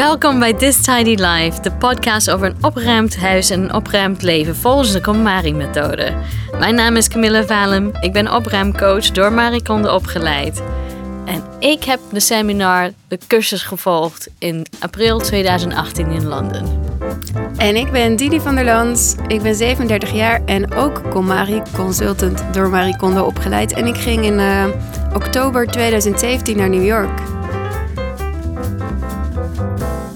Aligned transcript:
Welkom 0.00 0.38
bij 0.38 0.54
This 0.54 0.82
Tidy 0.82 1.22
Life, 1.22 1.60
de 1.60 1.72
podcast 1.72 2.30
over 2.30 2.46
een 2.46 2.56
opgeruimd 2.64 3.16
huis 3.16 3.50
en 3.50 3.62
een 3.62 3.74
opgeruimd 3.74 4.22
leven 4.22 4.56
volgens 4.56 4.92
de 4.92 5.00
KonMari-methode. 5.00 6.12
Mijn 6.58 6.74
naam 6.74 6.96
is 6.96 7.08
Camilla 7.08 7.44
Valem, 7.44 7.92
ik 8.00 8.12
ben 8.12 8.34
opruimcoach 8.34 9.10
door 9.10 9.32
Marie 9.32 9.62
Kondo 9.62 9.94
opgeleid. 9.94 10.62
En 11.24 11.44
ik 11.58 11.84
heb 11.84 12.00
de 12.12 12.20
seminar, 12.20 12.90
de 13.08 13.18
cursus 13.26 13.62
gevolgd 13.62 14.28
in 14.38 14.66
april 14.78 15.18
2018 15.18 16.10
in 16.10 16.26
Londen. 16.26 16.64
En 17.56 17.76
ik 17.76 17.92
ben 17.92 18.16
Didi 18.16 18.40
van 18.40 18.54
der 18.54 18.64
Lans. 18.64 19.14
Ik 19.26 19.42
ben 19.42 19.54
37 19.54 20.12
jaar 20.12 20.44
en 20.44 20.72
ook 20.74 21.02
KonMari 21.10 21.62
consultant 21.74 22.44
door 22.52 22.68
Marie 22.68 22.96
Kondo 22.96 23.24
opgeleid. 23.24 23.72
En 23.72 23.86
ik 23.86 23.96
ging 23.96 24.24
in 24.24 24.38
uh, 24.38 24.64
oktober 25.14 25.66
2017 25.66 26.56
naar 26.56 26.68
New 26.68 26.84
York. 26.84 27.39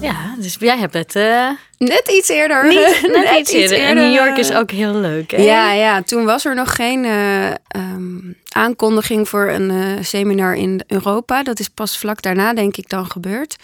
Ja, 0.05 0.35
dus 0.37 0.55
jij 0.59 0.77
hebt 0.77 0.93
het... 0.93 1.15
Uh... 1.15 1.49
Net 1.77 2.07
iets 2.11 2.29
eerder. 2.29 2.67
Niet, 2.67 3.01
net, 3.01 3.11
net 3.11 3.39
iets, 3.39 3.51
eerder. 3.51 3.79
En 3.79 3.95
New 3.95 4.13
York 4.13 4.37
is 4.37 4.53
ook 4.53 4.71
heel 4.71 4.93
leuk, 4.93 5.31
hè? 5.31 5.41
Ja, 5.41 5.71
ja. 5.71 6.01
Toen 6.01 6.25
was 6.25 6.45
er 6.45 6.55
nog 6.55 6.75
geen 6.75 7.03
uh, 7.03 7.49
um, 7.75 8.37
aankondiging 8.49 9.29
voor 9.29 9.49
een 9.49 9.71
uh, 9.71 10.01
seminar 10.01 10.55
in 10.55 10.81
Europa. 10.87 11.43
Dat 11.43 11.59
is 11.59 11.67
pas 11.67 11.97
vlak 11.97 12.21
daarna, 12.21 12.53
denk 12.53 12.77
ik, 12.77 12.89
dan 12.89 13.05
gebeurd. 13.05 13.55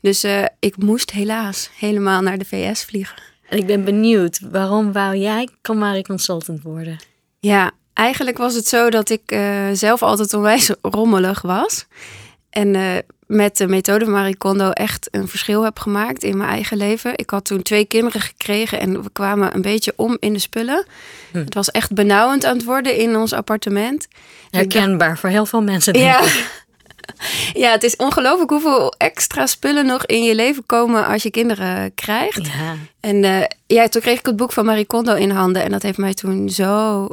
Dus 0.00 0.24
ik 0.58 0.76
moest 0.76 1.10
helaas 1.10 1.70
helemaal 1.78 2.20
naar 2.20 2.38
de 2.38 2.44
VS 2.44 2.84
vliegen. 2.84 3.16
En 3.48 3.58
ik 3.58 3.66
ben 3.66 3.84
benieuwd, 3.84 4.40
waarom 4.50 4.92
wou 4.92 5.16
jij 5.16 5.48
Kamari 5.60 6.02
Consultant 6.02 6.62
worden? 6.62 6.98
Ja, 7.38 7.70
eigenlijk 7.92 8.38
was 8.38 8.54
het 8.54 8.68
zo 8.68 8.90
dat 8.90 9.10
ik 9.10 9.36
zelf 9.72 10.02
altijd 10.02 10.34
onwijs 10.34 10.70
rommelig 10.82 11.42
was. 11.42 11.86
En 12.50 12.74
met 13.30 13.56
de 13.56 13.68
methode 13.68 14.06
Marie 14.06 14.36
Kondo 14.36 14.70
echt 14.70 15.08
een 15.10 15.28
verschil 15.28 15.62
heb 15.62 15.78
gemaakt 15.78 16.22
in 16.22 16.36
mijn 16.36 16.50
eigen 16.50 16.76
leven. 16.76 17.12
Ik 17.16 17.30
had 17.30 17.44
toen 17.44 17.62
twee 17.62 17.84
kinderen 17.84 18.20
gekregen 18.20 18.80
en 18.80 19.02
we 19.02 19.10
kwamen 19.12 19.54
een 19.54 19.62
beetje 19.62 19.92
om 19.96 20.16
in 20.20 20.32
de 20.32 20.38
spullen. 20.38 20.86
Hm. 21.30 21.38
Het 21.38 21.54
was 21.54 21.70
echt 21.70 21.92
benauwend 21.92 22.44
aan 22.44 22.56
het 22.56 22.64
worden 22.64 22.96
in 22.96 23.16
ons 23.16 23.32
appartement. 23.32 24.08
Herkenbaar 24.50 25.18
voor 25.18 25.28
heel 25.28 25.46
veel 25.46 25.62
mensen. 25.62 25.92
Denk 25.92 26.04
ja. 26.04 26.22
ja, 27.62 27.70
het 27.70 27.84
is 27.84 27.96
ongelooflijk 27.96 28.50
hoeveel 28.50 28.94
extra 28.98 29.46
spullen 29.46 29.86
nog 29.86 30.06
in 30.06 30.22
je 30.22 30.34
leven 30.34 30.66
komen 30.66 31.06
als 31.06 31.22
je 31.22 31.30
kinderen 31.30 31.94
krijgt. 31.94 32.46
Ja. 32.46 32.76
En 33.00 33.24
uh, 33.24 33.42
ja, 33.66 33.88
toen 33.88 34.02
kreeg 34.02 34.18
ik 34.18 34.26
het 34.26 34.36
boek 34.36 34.52
van 34.52 34.64
Marie 34.64 34.86
Kondo 34.86 35.14
in 35.14 35.30
handen 35.30 35.62
en 35.62 35.70
dat 35.70 35.82
heeft 35.82 35.98
mij 35.98 36.14
toen 36.14 36.48
zo 36.48 37.08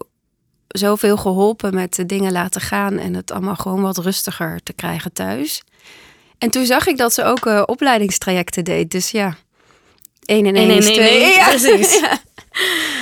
zoveel 0.67 1.17
geholpen 1.17 1.73
met 1.73 1.95
de 1.95 2.05
dingen 2.05 2.31
laten 2.31 2.61
gaan 2.61 2.97
en 2.97 3.14
het 3.14 3.31
allemaal 3.31 3.55
gewoon 3.55 3.81
wat 3.81 3.97
rustiger 3.97 4.59
te 4.64 4.73
krijgen 4.73 5.14
thuis. 5.14 5.64
En 6.38 6.49
toen 6.49 6.66
zag 6.66 6.88
ik 6.88 6.97
dat 6.97 7.13
ze 7.13 7.23
ook 7.23 7.45
uh, 7.45 7.63
opleidingstrajecten 7.66 8.63
deed. 8.63 8.91
Dus 8.91 9.11
ja, 9.11 9.38
1 10.25 10.45
en 10.45 10.55
1 10.55 10.69
is 10.69 10.85
2. 10.85 11.19
Ja. 11.19 11.47
Precies. 11.47 12.02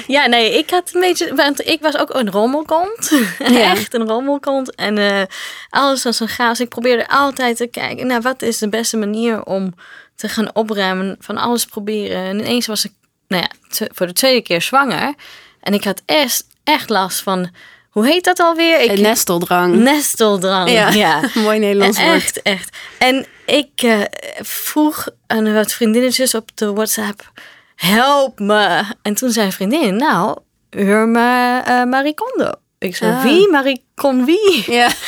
Ja. 0.07 0.25
nee, 0.25 0.57
ik 0.57 0.69
had 0.69 0.91
een 0.93 1.01
beetje, 1.01 1.35
want 1.35 1.67
ik 1.67 1.81
was 1.81 1.97
ook 1.97 2.13
een 2.13 2.31
rommelkont. 2.31 3.11
Ja. 3.39 3.71
Echt 3.71 3.93
een 3.93 4.07
rommelkont. 4.07 4.75
En 4.75 4.97
uh, 4.97 5.21
alles 5.69 6.03
was 6.03 6.19
een 6.19 6.27
chaos. 6.27 6.59
Ik 6.59 6.69
probeerde 6.69 7.07
altijd 7.07 7.57
te 7.57 7.67
kijken, 7.67 8.07
nou, 8.07 8.21
wat 8.21 8.41
is 8.41 8.57
de 8.57 8.69
beste 8.69 8.97
manier 8.97 9.43
om 9.43 9.73
te 10.15 10.29
gaan 10.29 10.55
opruimen, 10.55 11.15
van 11.19 11.37
alles 11.37 11.65
proberen. 11.65 12.17
En 12.17 12.39
ineens 12.39 12.65
was 12.65 12.85
ik, 12.85 12.91
nou 13.27 13.43
ja, 13.43 13.87
voor 13.93 14.07
de 14.07 14.13
tweede 14.13 14.41
keer 14.41 14.61
zwanger. 14.61 15.13
En 15.59 15.73
ik 15.73 15.83
had 15.83 16.01
echt, 16.05 16.45
echt 16.63 16.89
last 16.89 17.21
van 17.21 17.49
hoe 17.95 18.07
heet 18.07 18.23
dat 18.23 18.39
alweer? 18.39 18.81
Ik, 18.81 18.99
nesteldrang. 18.99 19.75
Nesteldrang, 19.75 20.69
ja. 20.71 20.89
ja. 20.89 21.21
Mooi 21.43 21.59
Nederlands 21.59 21.99
woord. 21.99 22.13
Echt, 22.13 22.41
echt. 22.41 22.77
En 22.97 23.25
ik 23.45 23.81
uh, 23.83 24.01
vroeg 24.41 25.07
aan 25.27 25.53
wat 25.53 25.73
vriendinnetjes 25.73 26.35
op 26.35 26.49
de 26.55 26.73
WhatsApp, 26.73 27.31
help 27.75 28.39
me. 28.39 28.83
En 29.01 29.15
toen 29.15 29.29
zei 29.29 29.45
een 29.45 29.51
vriendin, 29.51 29.95
nou, 29.95 30.37
huur 30.69 31.07
me 31.07 31.61
uh, 31.67 31.83
Marie 31.83 32.13
Kondo. 32.13 32.51
Ik 32.79 32.95
zei, 32.95 33.11
ah. 33.11 33.23
wie? 33.23 33.49
Marie 33.49 33.83
Kon 33.95 34.25
wie? 34.25 34.71
Ja. 34.71 34.89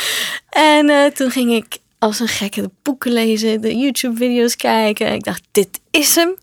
En 0.50 0.88
uh, 0.88 1.04
toen 1.04 1.30
ging 1.30 1.52
ik 1.52 1.78
als 1.98 2.20
een 2.20 2.28
gekke 2.28 2.60
de 2.60 2.70
boeken 2.82 3.12
lezen, 3.12 3.60
de 3.60 3.76
YouTube-video's 3.76 4.56
kijken. 4.56 5.12
Ik 5.12 5.24
dacht, 5.24 5.42
dit 5.52 5.80
is 5.90 6.14
hem. 6.14 6.36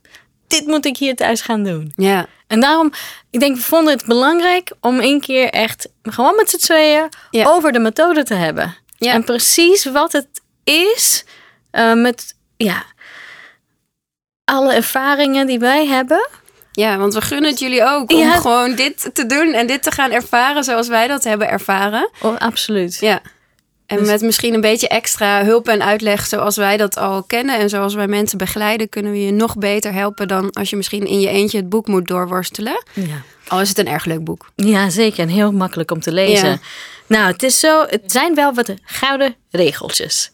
Dit 0.48 0.66
moet 0.66 0.86
ik 0.86 0.98
hier 0.98 1.16
thuis 1.16 1.42
gaan 1.42 1.64
doen. 1.64 1.94
Ja. 1.96 2.28
En 2.47 2.59
daarom, 2.59 2.91
ik 3.29 3.39
denk, 3.39 3.56
we 3.56 3.61
vonden 3.61 3.94
het 3.94 4.06
belangrijk 4.06 4.72
om 4.81 5.00
een 5.00 5.22
keer 5.22 5.50
echt 5.50 5.89
gewoon 6.03 6.35
met 6.35 6.50
z'n 6.50 6.57
tweeën 6.57 7.09
over 7.31 7.72
de 7.72 7.79
methode 7.79 8.23
te 8.23 8.33
hebben. 8.33 8.75
Ja. 8.97 9.13
En 9.13 9.23
precies 9.23 9.85
wat 9.85 10.11
het 10.11 10.28
is 10.63 11.25
uh, 11.72 11.94
met 11.94 12.35
ja, 12.57 12.83
alle 14.44 14.73
ervaringen 14.73 15.47
die 15.47 15.59
wij 15.59 15.88
hebben. 15.88 16.28
Ja, 16.72 16.97
want 16.97 17.13
we 17.13 17.22
gunnen 17.22 17.50
het 17.50 17.59
jullie 17.59 17.83
ook 17.83 18.11
om 18.11 18.31
gewoon 18.31 18.75
dit 18.75 19.09
te 19.13 19.25
doen 19.25 19.53
en 19.53 19.67
dit 19.67 19.83
te 19.83 19.91
gaan 19.91 20.12
ervaren 20.12 20.63
zoals 20.63 20.88
wij 20.88 21.07
dat 21.07 21.23
hebben 21.23 21.50
ervaren. 21.50 22.09
Oh, 22.22 22.38
absoluut. 22.38 22.97
Ja. 23.00 23.22
En 23.85 23.97
dus- 23.97 24.07
met 24.07 24.22
misschien 24.22 24.53
een 24.53 24.62
beetje 24.62 24.88
extra 24.88 25.44
hulp 25.44 25.68
en 25.68 25.84
uitleg 25.84 26.25
zoals 26.25 26.56
wij 26.56 26.78
dat 26.78 26.97
al 26.97 27.23
kennen 27.23 27.59
en 27.59 27.69
zoals 27.69 27.94
wij 27.94 28.07
mensen 28.07 28.38
begeleiden, 28.38 28.90
kunnen 28.90 29.12
we 29.12 29.25
je 29.25 29.31
nog 29.31 29.57
beter 29.57 29.94
helpen 29.94 30.28
dan 30.28 30.51
als 30.51 30.69
je 30.69 30.75
misschien 30.75 31.06
in 31.06 31.19
je 31.19 31.29
eentje 31.29 31.57
het 31.57 31.69
boek 31.69 31.88
moet 31.88 32.07
doorworstelen. 32.07 32.84
Ja. 32.94 33.22
Al 33.47 33.62
is 33.62 33.69
het 33.69 33.78
een 33.78 33.88
erg 33.88 34.06
leuk 34.06 34.24
boek. 34.24 34.51
Ja, 34.56 34.90
zeker. 34.90 35.19
En 35.19 35.29
heel 35.29 35.51
makkelijk 35.51 35.91
om 35.91 36.00
te 36.00 36.12
lezen. 36.12 36.62
Nou, 37.07 37.31
het 37.31 37.44
is 37.44 37.59
zo, 37.59 37.85
het 37.90 38.12
zijn 38.12 38.35
wel 38.35 38.53
wat 38.53 38.74
gouden 38.81 39.35
regeltjes. 39.50 40.31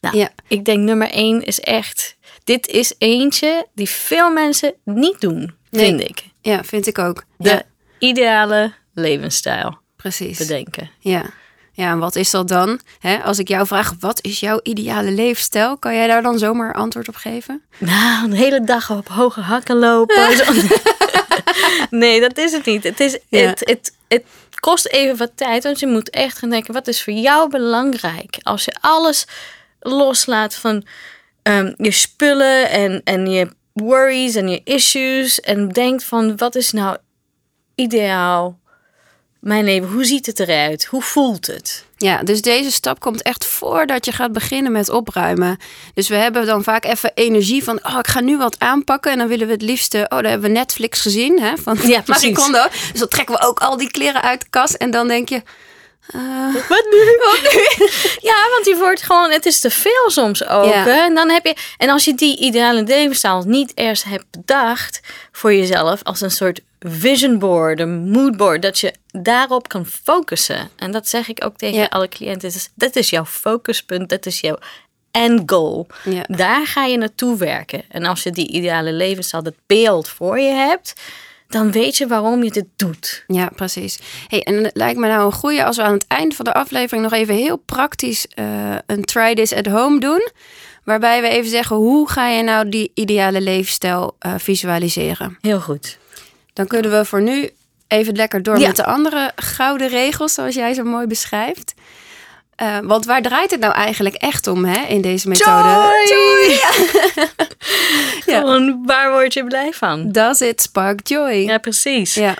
Nou, 0.00 0.16
ja. 0.16 0.30
ik 0.48 0.64
denk 0.64 0.78
nummer 0.78 1.10
één 1.10 1.44
is 1.44 1.60
echt, 1.60 2.16
dit 2.44 2.66
is 2.66 2.94
eentje 2.98 3.66
die 3.74 3.88
veel 3.88 4.30
mensen 4.30 4.74
niet 4.84 5.20
doen, 5.20 5.54
vind 5.70 6.00
ik. 6.00 6.24
Ja, 6.40 6.64
vind 6.64 6.86
ik 6.86 6.98
ook. 6.98 7.24
De 7.36 7.62
ideale 7.98 8.72
levensstijl. 8.94 9.78
Precies. 9.96 10.38
Bedenken. 10.38 10.90
Ja. 10.98 11.30
Ja, 11.72 11.90
en 11.90 11.98
wat 11.98 12.16
is 12.16 12.30
dat 12.30 12.48
dan? 12.48 12.80
als 13.24 13.38
ik 13.38 13.48
jou 13.48 13.66
vraag, 13.66 13.94
wat 14.00 14.24
is 14.24 14.40
jouw 14.40 14.60
ideale 14.62 15.10
leefstijl? 15.10 15.76
Kan 15.76 15.94
jij 15.94 16.06
daar 16.06 16.22
dan 16.22 16.38
zomaar 16.38 16.74
antwoord 16.74 17.08
op 17.08 17.14
geven? 17.14 17.62
Nou, 17.78 18.24
een 18.24 18.32
hele 18.32 18.64
dag 18.64 18.90
op 18.90 19.08
hoge 19.08 19.40
hakken 19.40 19.76
lopen. 19.76 20.28
nee, 21.90 22.20
dat 22.20 22.38
is 22.38 22.52
het 22.52 22.64
niet. 22.64 22.84
Het, 22.84 23.00
is, 23.00 23.18
het, 23.28 23.60
het, 23.64 23.96
het 24.08 24.24
kost 24.60 24.86
even 24.86 25.16
wat 25.16 25.30
tijd, 25.34 25.62
want 25.62 25.78
je 25.78 25.86
moet 25.86 26.10
echt 26.10 26.38
gaan 26.38 26.50
denken, 26.50 26.74
wat 26.74 26.88
is 26.88 27.02
voor 27.02 27.12
jou 27.12 27.50
belangrijk? 27.50 28.38
Als 28.42 28.64
je 28.64 28.76
alles 28.80 29.26
loslaat 29.80 30.54
van 30.54 30.84
um, 31.42 31.74
je 31.76 31.90
spullen 31.90 32.70
en, 32.70 33.00
en 33.04 33.30
je 33.30 33.50
worries 33.72 34.34
en 34.34 34.48
je 34.48 34.60
issues 34.64 35.40
en 35.40 35.68
denkt 35.68 36.04
van, 36.04 36.36
wat 36.36 36.54
is 36.54 36.72
nou 36.72 36.96
ideaal 37.74 38.58
mijn 39.40 39.64
leven, 39.64 39.88
hoe 39.88 40.04
ziet 40.04 40.26
het 40.26 40.40
eruit? 40.40 40.84
Hoe 40.84 41.02
voelt 41.02 41.46
het? 41.46 41.84
Ja, 41.96 42.22
dus 42.22 42.42
deze 42.42 42.70
stap 42.70 43.00
komt 43.00 43.22
echt 43.22 43.44
voordat 43.44 44.04
je 44.04 44.12
gaat 44.12 44.32
beginnen 44.32 44.72
met 44.72 44.88
opruimen. 44.88 45.58
Dus 45.94 46.08
we 46.08 46.14
hebben 46.14 46.46
dan 46.46 46.62
vaak 46.62 46.84
even 46.84 47.10
energie 47.14 47.64
van, 47.64 47.78
oh, 47.86 47.98
ik 47.98 48.06
ga 48.06 48.20
nu 48.20 48.36
wat 48.36 48.58
aanpakken. 48.58 49.12
En 49.12 49.18
dan 49.18 49.28
willen 49.28 49.46
we 49.46 49.52
het 49.52 49.62
liefste, 49.62 49.98
oh, 49.98 50.08
daar 50.08 50.30
hebben 50.30 50.50
we 50.50 50.58
Netflix 50.58 51.00
gezien, 51.00 51.40
hè, 51.40 51.56
van 51.56 51.78
ja, 51.82 52.02
Marie 52.06 52.34
Kondo. 52.34 52.62
Dus 52.90 53.00
dan 53.00 53.08
trekken 53.08 53.34
we 53.34 53.46
ook 53.46 53.58
al 53.58 53.76
die 53.76 53.90
kleren 53.90 54.22
uit 54.22 54.40
de 54.40 54.46
kast. 54.50 54.74
En 54.74 54.90
dan 54.90 55.08
denk 55.08 55.28
je, 55.28 55.42
uh, 56.14 56.54
wat 56.68 56.86
nu? 56.90 57.18
Wat 57.18 57.52
nu? 57.52 57.88
ja, 58.30 58.36
want 58.50 58.64
die 58.64 58.76
wordt 58.76 59.02
gewoon, 59.02 59.30
het 59.30 59.46
is 59.46 59.60
te 59.60 59.70
veel 59.70 60.10
soms 60.10 60.46
ook. 60.46 60.72
En 60.86 61.14
dan 61.14 61.30
heb 61.30 61.46
je, 61.46 61.54
en 61.76 61.88
als 61.88 62.04
je 62.04 62.14
die 62.14 62.38
ideale 62.38 62.82
levensstijl 62.82 63.42
niet 63.46 63.72
eerst 63.74 64.04
hebt 64.04 64.30
bedacht 64.30 65.00
voor 65.32 65.54
jezelf 65.54 66.02
als 66.02 66.20
een 66.20 66.30
soort 66.30 66.60
vision 66.80 67.38
board, 67.38 67.80
een 67.80 68.10
mood 68.10 68.36
board, 68.36 68.62
dat 68.62 68.78
je 68.78 68.94
daarop 69.06 69.68
kan 69.68 69.86
focussen. 69.86 70.70
En 70.76 70.90
dat 70.90 71.08
zeg 71.08 71.28
ik 71.28 71.44
ook 71.44 71.56
tegen 71.56 71.88
alle 71.88 72.08
cliënten. 72.08 72.52
Dat 72.74 72.96
is 72.96 73.10
jouw 73.10 73.24
focuspunt, 73.24 74.08
dat 74.08 74.26
is 74.26 74.40
jouw 74.40 74.58
end 75.10 75.42
goal. 75.46 75.86
Daar 76.26 76.66
ga 76.66 76.84
je 76.84 76.96
naartoe 76.96 77.36
werken. 77.36 77.82
En 77.88 78.04
als 78.04 78.22
je 78.22 78.30
die 78.30 78.48
ideale 78.48 78.92
levensstijl, 78.92 79.42
dat 79.42 79.54
beeld 79.66 80.08
voor 80.08 80.38
je 80.40 80.52
hebt, 80.52 80.92
dan 81.48 81.72
weet 81.72 81.96
je 81.96 82.06
waarom 82.06 82.42
je 82.42 82.50
dit 82.50 82.66
doet. 82.76 83.24
Ja, 83.26 83.50
precies. 83.54 83.98
Hey, 84.28 84.42
en 84.42 84.64
het 84.64 84.76
lijkt 84.76 84.98
me 84.98 85.06
nou 85.06 85.24
een 85.24 85.32
goede 85.32 85.64
als 85.64 85.76
we 85.76 85.82
aan 85.82 85.92
het 85.92 86.06
eind 86.06 86.34
van 86.34 86.44
de 86.44 86.54
aflevering 86.54 87.02
nog 87.02 87.12
even 87.12 87.34
heel 87.34 87.56
praktisch 87.56 88.26
uh, 88.34 88.76
een 88.86 89.04
try 89.04 89.34
this 89.34 89.52
at 89.52 89.66
home 89.66 90.00
doen. 90.00 90.28
Waarbij 90.84 91.22
we 91.22 91.28
even 91.28 91.50
zeggen, 91.50 91.76
hoe 91.76 92.10
ga 92.10 92.28
je 92.28 92.42
nou 92.42 92.68
die 92.68 92.90
ideale 92.94 93.40
levensstijl 93.40 94.16
uh, 94.26 94.34
visualiseren? 94.38 95.38
Heel 95.40 95.60
goed. 95.60 95.98
Dan 96.52 96.66
kunnen 96.66 96.90
we 96.90 97.04
voor 97.04 97.22
nu 97.22 97.50
even 97.88 98.14
lekker 98.14 98.42
door 98.42 98.60
met 98.60 98.76
de 98.76 98.84
andere 98.84 99.32
gouden 99.36 99.88
regels, 99.88 100.34
zoals 100.34 100.54
jij 100.54 100.74
zo 100.74 100.84
mooi 100.84 101.06
beschrijft. 101.06 101.74
Uh, 102.62 102.78
want 102.82 103.04
waar 103.04 103.22
draait 103.22 103.50
het 103.50 103.60
nou 103.60 103.72
eigenlijk 103.72 104.14
echt 104.14 104.46
om 104.46 104.64
hè, 104.64 104.86
in 104.86 105.00
deze 105.00 105.28
methode? 105.28 105.68
Joy! 105.68 106.48
joy! 106.48 106.58
Ja. 108.26 108.38
Gewoon, 108.38 108.82
waar 108.86 109.10
word 109.10 109.34
je 109.34 109.44
blij 109.44 109.72
van? 109.72 110.12
Does 110.12 110.40
it 110.40 110.62
spark 110.62 111.08
joy? 111.08 111.32
Ja, 111.32 111.58
precies. 111.58 112.14
Ja. 112.14 112.34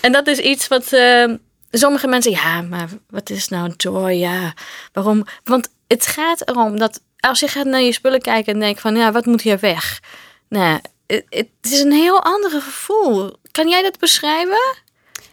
En 0.00 0.12
dat 0.12 0.26
is 0.26 0.38
iets 0.38 0.68
wat 0.68 0.92
uh, 0.92 1.34
sommige 1.70 2.06
mensen... 2.06 2.30
Ja, 2.30 2.62
maar 2.62 2.88
wat 3.10 3.30
is 3.30 3.48
nou 3.48 3.72
joy? 3.76 4.10
Ja, 4.10 4.54
waarom? 4.92 5.26
Want 5.44 5.68
het 5.86 6.06
gaat 6.06 6.48
erom 6.48 6.78
dat 6.78 7.00
als 7.20 7.40
je 7.40 7.48
gaat 7.48 7.66
naar 7.66 7.80
je 7.80 7.92
spullen 7.92 8.20
kijken 8.20 8.52
en 8.52 8.60
denkt 8.60 8.80
van, 8.80 8.96
ja, 8.96 9.12
wat 9.12 9.26
moet 9.26 9.42
hier 9.42 9.58
weg? 9.58 10.00
Nou, 10.48 10.80
het, 11.06 11.24
het 11.28 11.48
is 11.60 11.80
een 11.80 11.92
heel 11.92 12.22
ander 12.22 12.50
gevoel. 12.50 13.36
Kan 13.56 13.68
jij 13.68 13.82
dat 13.82 13.98
beschrijven? 13.98 14.74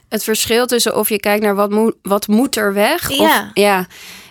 Het 0.10 0.24
verschil 0.24 0.66
tussen 0.66 0.96
of 0.96 1.10
je 1.10 1.20
kijkt 1.20 1.44
naar 1.44 1.56
wat, 1.56 1.70
moet 1.70 1.96
wat 2.02 2.28
moet 2.28 2.56
er 2.56 2.74
weg. 2.74 3.10
Ja. 3.10 3.24
Of, 3.24 3.50
ja. 3.54 3.88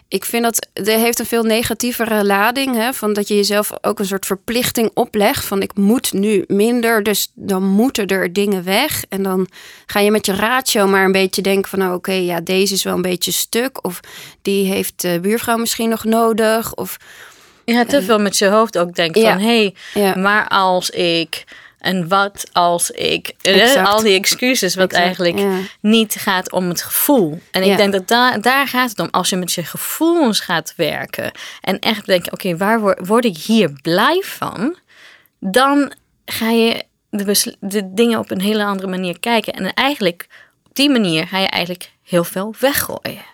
Ik 0.09 0.25
vind 0.25 0.43
dat 0.43 0.69
het 0.75 0.87
heeft 0.87 1.19
een 1.19 1.27
veel 1.27 1.43
negatievere 1.43 2.25
lading. 2.25 2.75
Hè, 2.77 2.93
van 2.93 3.13
dat 3.13 3.29
je 3.29 3.35
jezelf 3.35 3.71
ook 3.81 3.99
een 3.99 4.07
soort 4.07 4.27
verplichting 4.27 4.91
oplegt. 4.95 5.45
Van 5.45 5.63
ik 5.63 5.75
moet 5.75 6.13
nu 6.13 6.45
minder, 6.47 7.03
dus 7.03 7.31
dan 7.35 7.63
moeten 7.63 8.07
er 8.07 8.33
dingen 8.33 8.65
weg. 8.65 9.05
En 9.09 9.23
dan 9.23 9.49
ga 9.87 10.01
je 10.01 10.11
met 10.11 10.27
je 10.27 10.35
ratio 10.35 10.87
maar 10.87 11.05
een 11.05 11.13
beetje 11.13 11.43
denken 11.43 11.71
van... 11.71 11.79
nou 11.79 11.95
oké, 11.95 12.13
ja, 12.13 12.41
deze 12.41 12.75
is 12.75 12.83
wel 12.83 12.95
een 12.95 13.03
beetje 13.03 13.33
stuk. 13.33 13.85
Of 13.85 14.01
die 14.43 14.67
heeft 14.67 15.01
de 15.01 15.19
buurvrouw 15.23 15.57
misschien 15.57 15.89
nog 15.89 16.05
nodig. 16.05 16.75
Of, 16.75 16.97
ja, 17.65 17.85
te 17.85 18.03
veel 18.03 18.19
met 18.19 18.39
je 18.39 18.47
hoofd 18.47 18.79
ook 18.79 18.95
denken 18.95 19.23
van... 19.23 19.39
hé, 19.39 19.47
hey, 19.47 19.75
Ja. 19.95 20.17
maar 20.17 20.49
als 20.49 20.91
ik... 20.91 21.45
En 21.83 22.09
wat 22.09 22.49
als 22.53 22.91
ik... 22.91 23.33
eh, 23.41 23.63
Exact. 23.63 23.89
al 23.89 24.03
die 24.03 24.19
excuses, 24.19 24.75
wat 24.75 24.85
Exact, 24.85 25.05
eigenlijk 25.05 25.39
ja. 25.39 25.59
niet 25.81 26.15
gaat 26.15 26.53
om 26.53 26.69
het 26.69 26.83
gevoel. 26.83 27.41
En 27.51 27.63
ik 27.63 27.69
Ja. 27.69 27.77
denk 27.77 27.93
dat 27.93 28.09
daar, 28.09 28.41
daar 28.41 28.69
gaat 28.69 28.91
het 28.91 28.99
om. 28.99 29.09
Als 29.11 29.29
je 29.31 29.37
met 29.37 29.53
je 29.53 29.65
gevoelens 29.65 30.41
gaat 30.41 30.73
werken. 30.77 31.31
En 31.61 31.79
echt 31.79 32.07
denken, 32.07 32.33
oké, 32.33 32.57
waar 32.57 32.81
word, 32.81 33.07
word 33.07 33.25
ik 33.25 33.37
hier 33.37 33.73
blij 33.83 34.23
van? 34.27 34.77
Dan 35.41 35.93
ga 36.25 36.51
je 36.51 36.85
de, 37.11 37.55
de 37.61 37.95
dingen 37.95 38.19
op 38.19 38.31
een 38.31 38.41
hele 38.41 38.65
andere 38.65 38.89
manier 38.89 39.21
kijken. 39.21 39.53
En 39.53 39.75
eigenlijk, 39.75 40.27
op 40.69 40.75
die 40.75 40.91
manier 40.91 41.27
ga 41.27 41.39
je 41.39 41.47
eigenlijk 41.49 41.91
heel 42.03 42.25
veel 42.25 42.55
weggooien. 42.59 43.31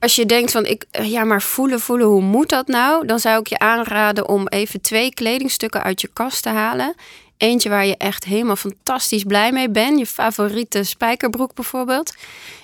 Als 0.00 0.16
je 0.16 0.26
denkt 0.26 0.52
van, 0.52 0.64
ik, 0.66 0.84
eh, 0.90 1.10
ja, 1.10 1.24
maar 1.24 1.42
voelen, 1.42 1.80
voelen, 1.80 2.06
hoe 2.06 2.22
moet 2.22 2.48
dat 2.48 2.66
nou? 2.66 3.06
Dan 3.06 3.18
zou 3.18 3.40
ik 3.40 3.46
je 3.46 3.58
aanraden 3.58 4.28
om 4.28 4.48
even 4.48 4.80
twee 4.80 5.14
kledingstukken 5.14 5.82
uit 5.82 6.00
je 6.00 6.08
kast 6.12 6.42
te 6.42 6.48
halen. 6.48 6.94
Eentje 7.36 7.68
waar 7.68 7.86
je 7.86 7.96
echt 7.96 8.24
helemaal 8.24 8.56
fantastisch 8.56 9.24
blij 9.24 9.52
mee 9.52 9.70
bent. 9.70 9.98
Je 9.98 10.06
favoriete 10.06 10.82
spijkerbroek 10.82 11.54
bijvoorbeeld. 11.54 12.14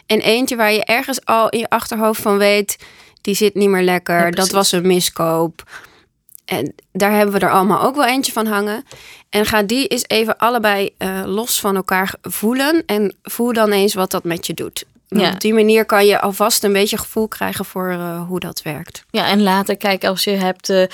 En 0.06 0.20
eentje 0.20 0.56
waar 0.56 0.72
je 0.72 0.84
ergens 0.84 1.24
al 1.24 1.48
in 1.48 1.58
je 1.58 1.68
achterhoofd 1.68 2.22
van 2.22 2.38
weet... 2.38 2.76
die 3.20 3.34
zit 3.34 3.54
niet 3.54 3.68
meer 3.68 3.82
lekker, 3.82 4.24
Ja, 4.24 4.30
dat 4.30 4.50
was 4.50 4.72
een 4.72 4.86
miskoop. 4.86 5.62
En 6.44 6.74
daar 6.92 7.12
hebben 7.12 7.34
we 7.34 7.46
er 7.46 7.52
allemaal 7.52 7.82
ook 7.82 7.94
wel 7.94 8.06
eentje 8.06 8.32
van 8.32 8.46
hangen. 8.46 8.84
En 9.30 9.46
ga 9.46 9.62
die 9.62 9.86
eens 9.86 10.04
even 10.06 10.38
allebei 10.38 10.90
eh, 10.98 11.22
los 11.24 11.60
van 11.60 11.76
elkaar 11.76 12.14
voelen. 12.22 12.82
En 12.86 13.14
voel 13.22 13.52
dan 13.52 13.70
eens 13.70 13.94
wat 13.94 14.10
dat 14.10 14.24
met 14.24 14.46
je 14.46 14.54
doet. 14.54 14.84
Ja. 15.08 15.32
Op 15.32 15.40
die 15.40 15.54
manier 15.54 15.84
kan 15.84 16.06
je 16.06 16.20
alvast 16.20 16.64
een 16.64 16.72
beetje 16.72 16.98
gevoel 16.98 17.28
krijgen 17.28 17.64
voor 17.64 17.90
eh, 17.90 18.26
hoe 18.26 18.40
dat 18.40 18.62
werkt. 18.62 19.04
Ja, 19.10 19.26
en 19.28 19.42
later, 19.42 19.76
kijk, 19.76 20.04
als 20.04 20.24
je 20.24 20.30
hebt... 20.30 20.68
eh, 20.68 20.84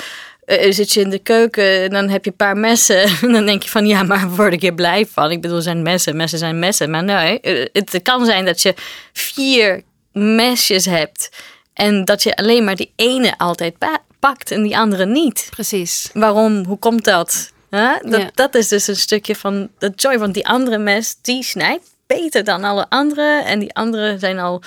eh, 0.49 0.73
zit 0.73 0.93
je 0.93 1.01
in 1.01 1.11
de 1.11 1.19
keuken 1.19 1.83
en 1.83 1.91
dan 1.91 2.09
heb 2.09 2.25
je 2.25 2.31
een 2.31 2.37
paar 2.37 2.57
messen. 2.57 3.03
En 3.23 3.33
dan 3.37 3.47
denk 3.47 3.63
je 3.63 3.69
van, 3.69 3.87
ja, 3.87 4.03
maar 4.03 4.29
word 4.31 4.53
ik 4.53 4.61
hier 4.61 4.75
blij 4.75 5.07
van? 5.07 5.31
Ik 5.31 5.41
bedoel, 5.41 5.61
zijn 5.61 5.83
messen, 5.83 6.17
messen 6.17 6.39
zijn 6.39 6.59
messen. 6.59 6.91
Maar 6.91 7.05
nee, 7.05 7.41
eh, 7.41 7.67
het 7.73 8.01
kan 8.03 8.25
zijn 8.25 8.45
dat 8.45 8.63
je 8.63 8.75
vier 9.13 9.83
mesjes 10.13 10.85
hebt. 10.85 11.31
En 11.75 12.05
dat 12.05 12.23
je 12.23 12.37
alleen 12.37 12.65
maar 12.65 12.77
die 12.77 12.93
ene 12.97 13.39
altijd 13.39 13.79
pa- 13.79 14.03
pakt 14.21 14.51
en 14.51 14.63
die 14.63 14.79
andere 14.79 15.07
niet. 15.07 15.47
Precies. 15.51 16.11
Waarom? 16.13 16.65
Hoe 16.65 16.79
komt 16.79 17.05
dat? 17.05 17.53
Dat, 17.71 18.21
Ja. 18.21 18.31
dat 18.35 18.55
is 18.55 18.69
dus 18.69 18.87
een 18.87 18.97
stukje 18.97 19.37
van 19.37 19.69
de 19.79 19.93
joy. 19.97 20.19
Want 20.19 20.35
die 20.35 20.47
andere 20.49 20.79
mes, 20.79 21.17
die 21.23 21.43
snijdt 21.43 21.85
beter 22.07 22.45
dan 22.45 22.65
alle 22.65 22.87
andere. 22.89 23.43
En 23.43 23.59
die 23.59 23.75
andere 23.75 24.19
zijn 24.19 24.39
al 24.39 24.63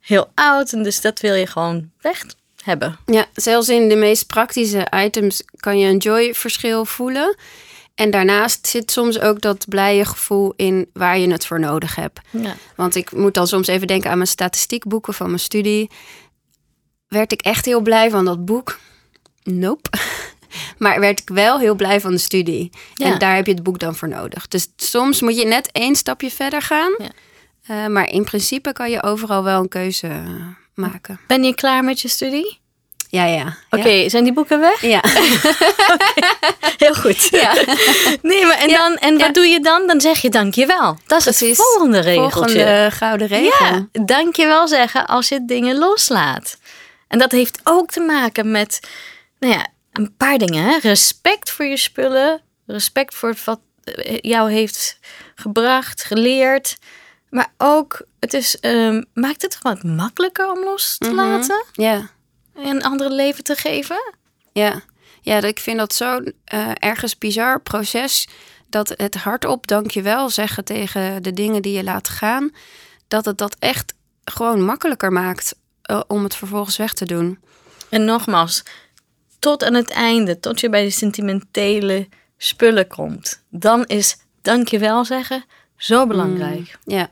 heel 0.00 0.30
oud. 0.34 0.72
En 0.72 0.82
dus 0.82 1.00
dat 1.00 1.20
wil 1.20 1.34
je 1.34 1.46
gewoon 1.46 1.90
weg 2.00 2.24
hebben. 2.64 2.98
Ja, 3.06 3.26
zelfs 3.34 3.68
in 3.68 3.88
de 3.88 3.96
meest 3.96 4.26
praktische 4.26 4.86
items 5.04 5.42
kan 5.56 5.78
je 5.78 5.88
een 5.88 5.96
joy-verschil 5.96 6.84
voelen. 6.84 7.36
En 7.94 8.10
daarnaast 8.10 8.66
zit 8.66 8.90
soms 8.90 9.20
ook 9.20 9.40
dat 9.40 9.68
blije 9.68 10.04
gevoel 10.04 10.52
in 10.56 10.90
waar 10.92 11.18
je 11.18 11.30
het 11.30 11.46
voor 11.46 11.60
nodig 11.60 11.94
hebt. 11.94 12.20
Ja. 12.30 12.56
Want 12.76 12.94
ik 12.94 13.12
moet 13.12 13.34
dan 13.34 13.46
soms 13.46 13.66
even 13.66 13.86
denken 13.86 14.10
aan 14.10 14.16
mijn 14.16 14.28
statistiekboeken 14.28 15.14
van 15.14 15.26
mijn 15.26 15.38
studie. 15.38 15.90
Werd 17.08 17.32
ik 17.32 17.40
echt 17.40 17.64
heel 17.64 17.80
blij 17.80 18.10
van 18.10 18.24
dat 18.24 18.44
boek? 18.44 18.78
Nope. 19.42 19.90
Maar 20.78 21.00
werd 21.00 21.20
ik 21.20 21.28
wel 21.28 21.58
heel 21.58 21.74
blij 21.74 22.00
van 22.00 22.10
de 22.10 22.18
studie. 22.18 22.70
Ja. 22.94 23.06
En 23.06 23.18
daar 23.18 23.34
heb 23.34 23.46
je 23.46 23.52
het 23.52 23.62
boek 23.62 23.78
dan 23.78 23.94
voor 23.94 24.08
nodig. 24.08 24.48
Dus 24.48 24.68
soms 24.76 25.20
moet 25.20 25.36
je 25.36 25.46
net 25.46 25.68
één 25.72 25.94
stapje 25.94 26.30
verder 26.30 26.62
gaan. 26.62 26.94
Ja. 26.98 27.10
Eh, 27.66 27.86
maar 27.86 28.10
in 28.10 28.24
principe 28.24 28.72
kan 28.72 28.90
je 28.90 29.02
overal 29.02 29.44
wel 29.44 29.60
een 29.60 29.68
keuze 29.68 30.22
maken. 30.74 31.20
Ben 31.26 31.44
je 31.44 31.54
klaar 31.54 31.84
met 31.84 32.00
je 32.00 32.08
studie? 32.08 32.62
Ja, 33.08 33.24
ja. 33.24 33.56
Oké, 33.70 34.08
zijn 34.08 34.24
die 34.24 34.32
boeken 34.32 34.60
weg? 34.60 34.80
Ja. 34.80 35.02
Heel 36.84 36.94
goed. 36.94 37.28
Ja. 37.30 37.52
Nee, 38.22 38.46
maar 38.46 38.58
en, 38.58 38.68
Ja, 38.68 38.78
dan, 38.78 38.96
en 38.96 39.18
wat 39.18 39.34
doe 39.34 39.46
je 39.46 39.60
dan? 39.60 39.86
Dan 39.86 40.00
zeg 40.00 40.18
je 40.18 40.30
dankjewel. 40.30 40.98
Dat 41.06 41.18
is 41.18 41.24
Precies. 41.24 41.58
het 41.58 41.66
volgende 41.66 42.00
regeltje. 42.00 42.30
Volgende 42.32 42.88
gouden 42.90 43.26
regel. 43.26 43.66
Ja, 43.66 43.86
dankjewel 44.04 44.68
zeggen 44.68 45.06
als 45.06 45.28
je 45.28 45.44
dingen 45.44 45.78
loslaat. 45.78 46.58
En 47.08 47.18
dat 47.18 47.32
heeft 47.32 47.60
ook 47.64 47.90
te 47.90 48.00
maken 48.00 48.50
met 48.50 48.80
nou 49.38 49.52
ja, 49.52 49.66
een 49.92 50.14
paar 50.16 50.38
dingen. 50.38 50.64
Hè? 50.64 50.78
Respect 50.78 51.50
voor 51.50 51.64
je 51.64 51.76
spullen. 51.76 52.40
Respect 52.66 53.14
voor 53.14 53.34
wat 53.44 53.60
eh, 53.84 54.18
jou 54.20 54.52
heeft 54.52 54.98
gebracht, 55.34 56.04
geleerd. 56.04 56.76
Maar 57.30 57.52
ook, 57.58 58.02
het 58.24 58.34
is, 58.34 58.60
ehm, 58.60 59.02
maakt 59.14 59.42
het 59.42 59.58
wat 59.62 59.82
makkelijker 59.82 60.50
om 60.50 60.64
los 60.64 60.98
te 60.98 61.06
Mhm. 61.06 61.16
laten. 61.16 61.64
Ja. 61.72 62.10
En 62.54 62.66
een 62.66 62.82
andere 62.82 63.10
leven 63.12 63.44
te 63.44 63.54
geven. 63.54 64.14
Ja, 64.52 64.80
ja 65.20 65.42
ik 65.42 65.58
vind 65.58 65.78
dat 65.78 65.94
zo'n 65.94 66.32
eh, 66.44 66.70
ergens 66.78 67.18
bizar 67.18 67.60
proces. 67.60 68.28
Dat 68.68 68.88
het 68.96 69.14
hardop 69.14 69.66
dankjewel 69.66 70.30
zeggen 70.30 70.64
tegen 70.64 71.22
de 71.22 71.32
dingen 71.32 71.62
die 71.62 71.72
je 71.76 71.84
laat 71.84 72.08
gaan. 72.08 72.50
Dat 73.08 73.24
het 73.24 73.38
dat 73.38 73.56
echt 73.58 73.94
gewoon 74.24 74.64
makkelijker 74.64 75.12
maakt 75.12 75.54
eh, 75.82 76.00
om 76.06 76.22
het 76.22 76.34
vervolgens 76.34 76.76
weg 76.76 76.94
te 76.94 77.04
doen. 77.04 77.38
En 77.88 78.04
nogmaals, 78.04 78.62
tot 79.38 79.64
aan 79.64 79.74
het 79.74 79.90
einde, 79.90 80.40
tot 80.40 80.60
je 80.60 80.68
bij 80.68 80.84
de 80.84 80.90
sentimentele 80.90 82.08
spullen 82.38 82.86
komt, 82.86 83.42
dan 83.50 83.84
is 83.84 84.16
dankjewel 84.42 85.04
zeggen 85.04 85.44
zo 85.76 86.06
belangrijk. 86.06 86.78
Ja, 86.84 87.10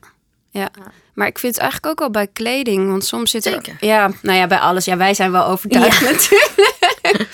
ja. 0.50 0.70
Maar 1.14 1.26
ik 1.26 1.38
vind 1.38 1.52
het 1.54 1.62
eigenlijk 1.62 1.92
ook 1.92 2.06
al 2.06 2.10
bij 2.12 2.26
kleding. 2.26 2.88
Want 2.90 3.04
soms 3.04 3.30
zit 3.30 3.44
er... 3.46 3.52
Zeker. 3.52 3.76
Ja, 3.80 4.10
nou 4.22 4.38
ja, 4.38 4.46
bij 4.46 4.58
alles. 4.58 4.84
Ja, 4.84 4.96
wij 4.96 5.14
zijn 5.14 5.32
wel 5.32 5.46
overtuigd 5.46 6.00
Ja. 6.00 6.10
natuurlijk. 6.10 6.60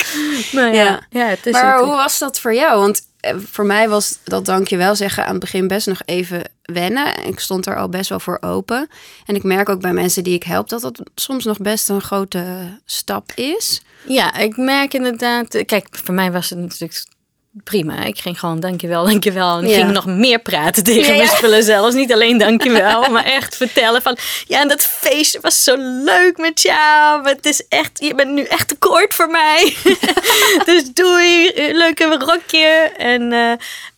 Maar 0.53 0.73
Ja. 0.73 1.01
ja, 1.09 1.25
het 1.25 1.45
is 1.45 1.53
Maar 1.53 1.79
hoe 1.79 1.95
was 1.95 2.19
dat 2.19 2.39
voor 2.39 2.53
jou? 2.53 2.79
Want 2.79 3.01
eh, 3.19 3.35
voor 3.51 3.65
mij 3.65 3.89
was 3.89 4.17
dat 4.23 4.45
dankjewel 4.45 4.95
zeggen 4.95 5.23
aan 5.25 5.31
het 5.31 5.39
begin 5.39 5.67
best 5.67 5.87
nog 5.87 6.01
even 6.05 6.51
wennen. 6.63 7.15
En 7.15 7.23
Ik 7.27 7.39
stond 7.39 7.65
er 7.65 7.77
al 7.77 7.89
best 7.89 8.09
wel 8.09 8.19
voor 8.19 8.37
open. 8.41 8.87
En 9.25 9.35
ik 9.35 9.43
merk 9.43 9.69
ook 9.69 9.81
bij 9.81 9.93
mensen 9.93 10.23
die 10.23 10.33
ik 10.33 10.43
help 10.43 10.69
dat 10.69 10.81
dat 10.81 11.01
soms 11.15 11.43
nog 11.45 11.57
best 11.57 11.89
een 11.89 12.01
grote 12.01 12.77
stap 12.85 13.31
is. 13.35 13.81
Ja, 14.07 14.35
ik 14.37 14.57
merk 14.57 14.93
inderdaad. 14.93 15.63
Kijk, 15.65 15.87
voor 15.91 16.13
mij 16.13 16.31
was 16.31 16.49
het 16.49 16.59
natuurlijk 16.59 17.03
prima. 17.63 18.03
Ik 18.03 18.19
ging 18.19 18.39
gewoon 18.39 18.59
dankjewel, 18.59 19.05
dankjewel. 19.05 19.57
En 19.57 19.63
ik 19.63 19.69
Ja. 19.69 19.75
ging 19.75 19.91
nog 19.91 20.05
meer 20.05 20.39
praten 20.39 20.83
tegen 20.83 21.11
Ja, 21.11 21.17
mijn 21.17 21.27
spullen 21.29 21.63
zelfs. 21.63 21.95
Niet 21.95 22.13
alleen 22.13 22.37
dankjewel, 22.47 23.09
maar 23.09 23.23
echt 23.25 23.55
vertellen 23.55 24.01
van... 24.01 24.17
Ja, 24.47 24.59
en 24.59 24.67
dat 24.67 24.81
feestje 24.83 25.39
was 25.41 25.63
zo 25.63 25.75
leuk 26.03 26.37
met 26.37 26.61
jou. 26.61 27.27
Het 27.29 27.45
is 27.45 27.67
echt, 27.67 27.99
je 28.03 28.15
bent 28.15 28.31
nu 28.31 28.43
echt 28.43 28.67
te 28.67 28.75
kort 28.77 29.13
voor 29.13 29.29
mij. 29.29 29.75
dus 30.65 30.83
doei, 30.93 31.51
leuke 31.73 32.15
rokje. 32.19 32.91
En, 32.97 33.31
eh, 33.33 33.51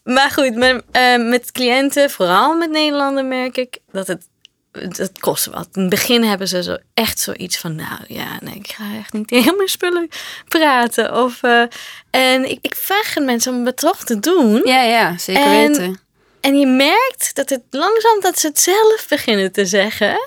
maar 0.04 0.30
goed, 0.30 0.56
met, 0.56 0.84
eh, 0.92 1.18
met 1.18 1.52
cliënten, 1.52 2.10
vooral 2.10 2.54
met 2.56 2.70
Nederlanders 2.70 3.28
merk 3.28 3.58
ik 3.58 3.78
dat 3.92 4.08
het 4.08 4.28
het 4.72 5.20
kost 5.20 5.46
wat. 5.46 5.68
In 5.74 5.82
het 5.82 5.90
begin 5.90 6.24
hebben 6.24 6.48
ze 6.48 6.64
zo 6.64 6.78
echt 6.94 7.20
zoiets 7.20 7.58
van, 7.58 7.76
nou 7.76 8.00
ja, 8.08 8.38
nee, 8.42 8.56
ik 8.56 8.68
ga 8.72 8.84
echt 9.00 9.14
niet 9.14 9.28
tegen 9.28 9.56
mijn 9.56 9.68
spullen 9.70 10.10
praten. 10.48 11.24
Of, 11.24 11.44
eh, 11.44 11.64
en 12.10 12.50
ik, 12.52 12.58
ik 12.62 12.76
vraag 12.76 13.18
aan 13.18 13.26
mensen 13.26 13.54
om 13.54 13.66
het 13.66 13.78
toch 13.78 14.04
te 14.04 14.20
doen. 14.20 14.62
Ja, 14.66 14.82
ja, 14.84 15.18
zeker 15.18 15.44
En- 15.44 15.68
weten. 15.68 16.00
En 16.42 16.60
je 16.60 16.68
merkt 16.68 17.36
dat 17.36 17.50
het 17.50 17.62
langzaam 17.70 18.20
dat 18.22 18.40
ze 18.40 18.48
het 18.48 18.60
zelf 18.60 19.06
beginnen 19.10 19.52
te 19.52 19.66
zeggen. 19.66 20.18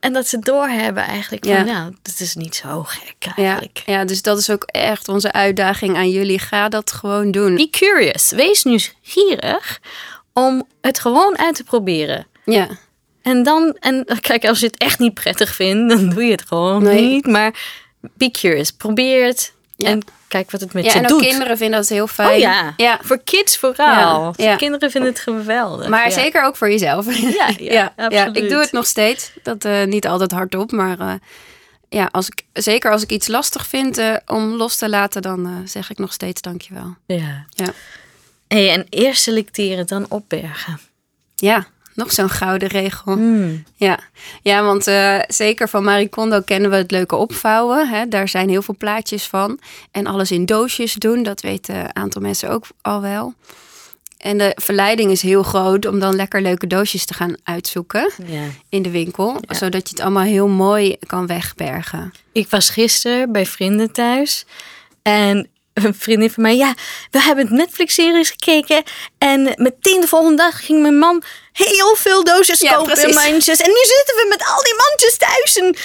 En 0.00 0.12
dat 0.12 0.26
ze 0.28 0.38
doorhebben 0.38 1.02
eigenlijk 1.02 1.44
van, 1.44 1.54
Ja. 1.54 1.62
nou, 1.62 1.94
het 2.02 2.20
is 2.20 2.34
niet 2.34 2.54
zo 2.56 2.82
gek 2.82 3.14
Ja, 3.18 3.34
eigenlijk. 3.36 3.82
ja, 3.86 4.04
dus 4.04 4.22
dat 4.22 4.38
is 4.38 4.50
ook 4.50 4.62
echt 4.64 5.08
onze 5.08 5.32
uitdaging 5.32 5.96
aan 5.96 6.10
jullie. 6.10 6.38
Ga 6.38 6.68
dat 6.68 6.92
gewoon 6.92 7.30
doen. 7.30 7.54
Be 7.54 7.70
curious. 7.70 8.30
Wees 8.30 8.62
nieuwsgierig 8.64 9.80
om 10.32 10.66
het 10.80 10.98
gewoon 10.98 11.38
uit 11.38 11.54
te 11.54 11.64
proberen. 11.64 12.26
Ja, 12.44 12.68
En 13.26 13.42
dan, 13.42 13.76
en 13.80 14.06
kijk, 14.20 14.44
als 14.46 14.60
je 14.60 14.66
het 14.66 14.76
echt 14.78 14.98
niet 14.98 15.14
prettig 15.14 15.54
vindt, 15.54 15.88
dan 15.92 16.08
doe 16.08 16.24
je 16.24 16.30
het 16.30 16.44
gewoon 16.46 16.82
Nee. 16.82 17.00
niet. 17.02 17.26
Maar 17.26 17.54
be 18.00 18.30
curious, 18.30 18.70
probeer 18.72 19.26
het 19.26 19.52
Ja. 19.76 19.88
en 19.88 20.02
kijk 20.28 20.50
wat 20.50 20.60
het 20.60 20.72
met 20.72 20.84
ja 20.84 20.92
je 20.92 20.98
en 20.98 21.04
ook 21.04 21.10
doet. 21.10 21.28
kinderen 21.28 21.56
vinden 21.56 21.78
dat 21.80 21.88
heel 21.88 22.06
fijn. 22.06 22.30
Oh 22.34 22.38
ja. 22.38 22.74
ja. 22.76 22.98
voor 23.02 23.18
kids 23.24 23.56
vooral. 23.56 24.34
Ja. 24.36 24.56
Kinderen 24.56 24.90
vinden 24.90 25.10
het 25.10 25.20
geweldig. 25.20 25.88
Maar 25.88 26.12
zeker 26.12 26.44
ook 26.44 26.56
voor 26.56 26.70
jezelf. 26.70 27.20
Ja, 27.20 27.48
ja, 27.58 27.72
ja, 27.72 27.92
absoluut. 27.96 28.36
ik 28.36 28.48
doe 28.48 28.60
het 28.60 28.72
nog 28.72 28.86
steeds. 28.86 29.30
Dat 29.42 29.64
eh, 29.64 29.84
niet 29.84 30.06
altijd 30.06 30.30
hardop, 30.32 30.72
maar 30.72 30.98
eh, 31.00 31.12
ja, 31.88 32.08
als 32.12 32.26
ik, 32.26 32.42
zeker 32.52 32.90
als 32.90 33.02
ik 33.02 33.10
iets 33.10 33.26
lastig 33.26 33.66
vind 33.66 33.98
uh, 33.98 34.16
om 34.26 34.42
los 34.54 34.76
te 34.76 34.88
laten, 34.88 35.22
dan 35.22 35.62
zeg 35.64 35.90
ik 35.90 35.98
nog 35.98 36.12
steeds 36.12 36.40
dankjewel. 36.40 36.94
Ja. 37.06 37.46
ja. 37.50 37.72
Hey, 38.48 38.72
en 38.72 38.86
eerst 38.90 39.22
selecteren, 39.22 39.86
dan 39.86 40.06
opbergen. 40.08 40.80
Ja, 41.36 41.66
nog 41.96 42.12
zo'n 42.12 42.28
gouden 42.28 42.68
regel. 42.68 43.12
Hmm. 43.12 43.64
Ja. 43.74 43.98
ja, 44.42 44.62
want 44.62 44.88
uh, 44.88 45.18
zeker 45.28 45.68
van 45.68 45.84
Marie 45.84 46.08
Kondo 46.08 46.40
kennen 46.40 46.70
we 46.70 46.76
het 46.76 46.90
leuke 46.90 47.16
opvouwen. 47.16 47.88
Hè? 47.88 48.08
Daar 48.08 48.28
zijn 48.28 48.48
heel 48.48 48.62
veel 48.62 48.76
plaatjes 48.78 49.26
van. 49.26 49.58
En 49.90 50.06
alles 50.06 50.30
in 50.30 50.46
doosjes 50.46 50.94
doen, 50.94 51.22
dat 51.22 51.40
weten 51.40 51.76
een 51.76 51.96
aantal 51.96 52.22
mensen 52.22 52.50
ook 52.50 52.66
al 52.82 53.00
wel. 53.00 53.34
En 54.16 54.38
de 54.38 54.52
verleiding 54.54 55.10
is 55.10 55.22
heel 55.22 55.42
groot 55.42 55.86
om 55.86 55.98
dan 55.98 56.14
lekker 56.14 56.42
leuke 56.42 56.66
doosjes 56.66 57.04
te 57.04 57.14
gaan 57.14 57.36
uitzoeken 57.42 58.12
ja. 58.26 58.44
in 58.68 58.82
de 58.82 58.90
winkel. 58.90 59.40
Zodat 59.48 59.88
je 59.88 59.94
het 59.94 60.00
allemaal 60.00 60.22
heel 60.22 60.48
mooi 60.48 60.96
kan 61.06 61.26
wegbergen. 61.26 62.12
Ik 62.32 62.50
was 62.50 62.70
gisteren 62.70 63.32
bij 63.32 63.46
vrienden 63.46 63.92
thuis. 63.92 64.46
En 65.02 65.48
een 65.72 65.94
vriendin 65.94 66.30
van 66.30 66.42
mij, 66.42 66.56
ja, 66.56 66.74
we 67.10 67.22
hebben 67.22 67.54
Netflix-series 67.54 68.30
gekeken. 68.30 68.82
En 69.18 69.42
meteen 69.56 70.00
de 70.00 70.06
volgende 70.06 70.36
dag 70.36 70.64
ging 70.64 70.82
mijn 70.82 70.98
man 70.98 71.22
heel 71.64 71.96
veel 71.96 72.24
doosjes 72.24 72.60
Ja, 72.60 72.72
kopen 72.74 72.92
precies. 72.92 73.16
en 73.16 73.30
mandjes. 73.30 73.60
En 73.60 73.68
nu 73.68 73.78
zitten 73.96 74.14
we 74.16 74.26
met 74.28 74.44
al 74.48 74.62
die 74.62 74.74
mandjes 74.88 75.16
thuis. 75.16 75.56
En, 75.56 75.76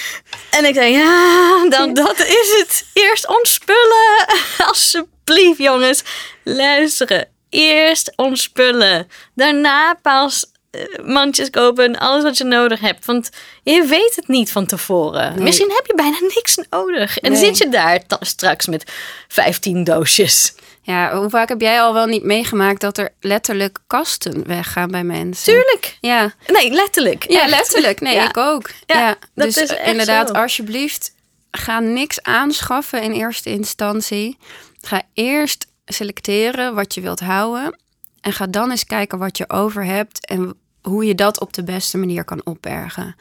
en 0.60 0.66
ik 0.66 0.74
zei, 0.76 0.92
ja, 0.92 1.70
dan, 1.70 1.94
dat 1.94 2.20
is 2.20 2.56
het. 2.60 2.86
Eerst 2.94 3.28
ontspullen. 3.28 4.26
Alsjeblieft, 4.68 5.58
jongens. 5.58 6.04
Luisteren. 6.44 7.28
Eerst 7.50 8.12
ontspullen. 8.16 9.08
Daarna 9.36 9.94
pas 10.02 10.46
eh, 10.72 10.82
mandjes 11.04 11.50
kopen 11.50 11.84
en 11.86 11.98
alles 12.00 12.24
wat 12.24 12.38
je 12.38 12.44
nodig 12.44 12.80
hebt. 12.80 13.06
Want 13.06 13.30
je 13.64 13.84
weet 13.86 14.16
het 14.16 14.28
niet 14.28 14.52
van 14.52 14.66
tevoren. 14.66 15.34
Nee. 15.36 15.44
Misschien 15.44 15.72
heb 15.72 15.86
je 15.86 15.96
bijna 15.96 16.18
niks 16.36 16.58
nodig. 16.70 17.18
En 17.18 17.32
Nee. 17.32 17.40
zit 17.46 17.58
je 17.58 17.70
daar 17.70 18.02
straks 18.20 18.66
met 18.66 18.84
15 19.28 19.84
doosjes. 19.84 20.54
Ja, 20.84 21.16
hoe 21.18 21.30
vaak 21.30 21.50
heb 21.50 21.62
jij 21.62 21.82
al 21.82 21.94
wel 21.94 22.06
niet 22.06 22.24
meegemaakt 22.24 22.82
dat 22.82 22.98
er 22.98 23.10
letterlijk 23.20 23.80
kasten 23.88 24.48
weggaan 24.48 24.92
bij 24.92 25.04
mensen? 25.04 25.54
Tuurlijk. 25.54 25.98
Ja, 26.02 26.34
Nee, 26.48 26.72
letterlijk. 26.72 27.32
ja 27.32 27.42
Echt. 27.42 27.50
letterlijk. 27.50 28.00
Nee, 28.00 28.14
Ja. 28.16 28.30
ik 28.30 28.38
ook. 28.38 28.70
Ja, 28.86 29.00
Ja, 29.00 29.08
dat 29.36 29.46
dus 29.46 29.58
is 29.58 29.74
inderdaad, 29.86 30.28
zo. 30.28 30.34
alsjeblieft, 30.34 31.16
ga 31.52 31.80
niks 31.80 32.22
aanschaffen 32.24 33.02
in 33.04 33.12
eerste 33.12 33.50
instantie. 33.50 34.38
Ga 34.82 35.02
eerst 35.14 35.68
selecteren 35.86 36.76
wat 36.76 36.94
je 36.94 37.02
wilt 37.02 37.20
houden. 37.20 37.80
En 38.22 38.34
ga 38.34 38.48
dan 38.48 38.70
eens 38.72 38.86
kijken 38.86 39.18
wat 39.18 39.38
je 39.38 39.50
over 39.50 39.86
hebt 39.86 40.26
en 40.26 40.54
hoe 40.82 41.06
je 41.06 41.16
dat 41.16 41.40
op 41.40 41.54
de 41.54 41.64
beste 41.64 41.98
manier 41.98 42.24
kan 42.24 42.42
opbergen. 42.46 43.16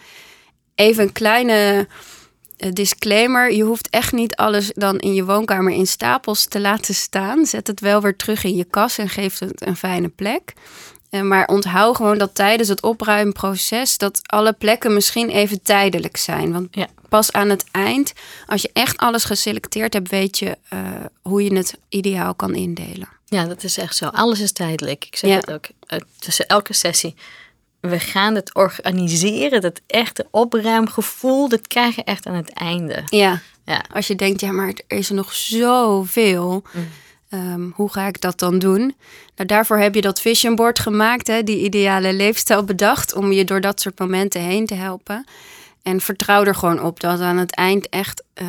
Even 0.74 1.02
een 1.02 1.12
kleine 1.12 1.88
disclaimer. 2.72 3.52
Je 3.52 3.62
hoeft 3.62 3.88
echt 3.90 4.12
niet 4.12 4.34
alles 4.36 4.70
dan 4.74 4.98
in 4.98 5.14
je 5.14 5.24
woonkamer 5.24 5.72
in 5.72 5.86
stapels 5.86 6.44
te 6.46 6.60
laten 6.60 6.94
staan. 6.94 7.46
Zet 7.46 7.66
het 7.66 7.80
wel 7.80 8.00
weer 8.00 8.16
terug 8.16 8.44
in 8.44 8.56
je 8.56 8.64
kas 8.64 8.98
en 8.98 9.08
geef 9.08 9.38
het 9.38 9.66
een 9.66 9.76
fijne 9.76 10.08
plek. 10.08 10.52
Eh, 11.10 11.20
Maar 11.20 11.46
onthoud 11.46 11.96
gewoon 11.96 12.18
dat 12.18 12.34
tijdens 12.34 12.68
het 12.68 12.82
opruimproces 12.82 13.98
dat 13.98 14.20
alle 14.26 14.52
plekken 14.52 14.94
misschien 14.94 15.28
even 15.30 15.62
tijdelijk 15.62 16.16
zijn. 16.16 16.52
Want 16.52 16.68
Ja. 16.70 16.86
pas 17.08 17.32
aan 17.32 17.48
het 17.48 17.64
eind, 17.70 18.12
als 18.46 18.62
je 18.62 18.70
echt 18.72 18.96
alles 18.96 19.24
geselecteerd 19.24 19.92
hebt, 19.92 20.08
weet 20.10 20.38
je 20.38 20.56
eh, 20.68 20.78
hoe 21.22 21.44
je 21.44 21.54
het 21.56 21.78
ideaal 21.88 22.34
kan 22.34 22.54
indelen. 22.54 23.08
Ja, 23.26 23.44
dat 23.44 23.64
is 23.64 23.76
echt 23.78 23.96
zo. 23.96 24.06
Alles 24.06 24.40
is 24.40 24.52
tijdelijk. 24.52 25.04
Ik 25.04 25.16
zeg 25.16 25.30
Ja. 25.30 25.36
het 25.36 25.50
ook 25.52 25.64
eh, 25.86 25.98
tussen 26.18 26.46
elke 26.46 26.72
sessie. 26.72 27.14
We 27.80 27.98
gaan 27.98 28.34
het 28.34 28.54
organiseren. 28.54 29.60
Dat 29.60 29.80
echte 29.86 30.26
opruimgevoel, 30.30 31.48
dat 31.48 31.66
krijg 31.66 31.96
je 31.96 32.04
echt 32.04 32.26
aan 32.26 32.34
het 32.34 32.52
einde. 32.52 33.02
Ja, 33.06 33.40
Ja. 33.64 33.84
als 33.92 34.06
je 34.06 34.14
denkt, 34.14 34.40
ja, 34.40 34.52
maar 34.52 34.68
er 34.68 34.98
is 34.98 35.08
er 35.08 35.14
nog 35.14 35.32
zoveel. 35.32 36.62
Ehm, 37.28 37.68
hoe 37.74 37.92
ga 37.92 38.06
ik 38.06 38.20
dat 38.20 38.38
dan 38.38 38.58
doen? 38.58 38.80
Nou, 39.36 39.48
daarvoor 39.48 39.78
heb 39.78 39.94
je 39.94 40.00
dat 40.00 40.20
vision 40.20 40.54
board 40.54 40.78
gemaakt, 40.78 41.26
hè, 41.26 41.42
die 41.42 41.64
ideale 41.64 42.12
leefstijl 42.12 42.64
bedacht 42.64 43.14
om 43.14 43.32
je 43.32 43.44
door 43.44 43.60
dat 43.60 43.80
soort 43.80 43.98
momenten 43.98 44.40
heen 44.40 44.66
te 44.66 44.74
helpen. 44.74 45.24
En 45.82 46.00
vertrouw 46.00 46.44
er 46.44 46.54
gewoon 46.54 46.82
op 46.82 47.00
dat 47.00 47.20
aan 47.20 47.36
het 47.36 47.54
eind 47.54 47.88
echt 47.88 48.22
eh, 48.34 48.46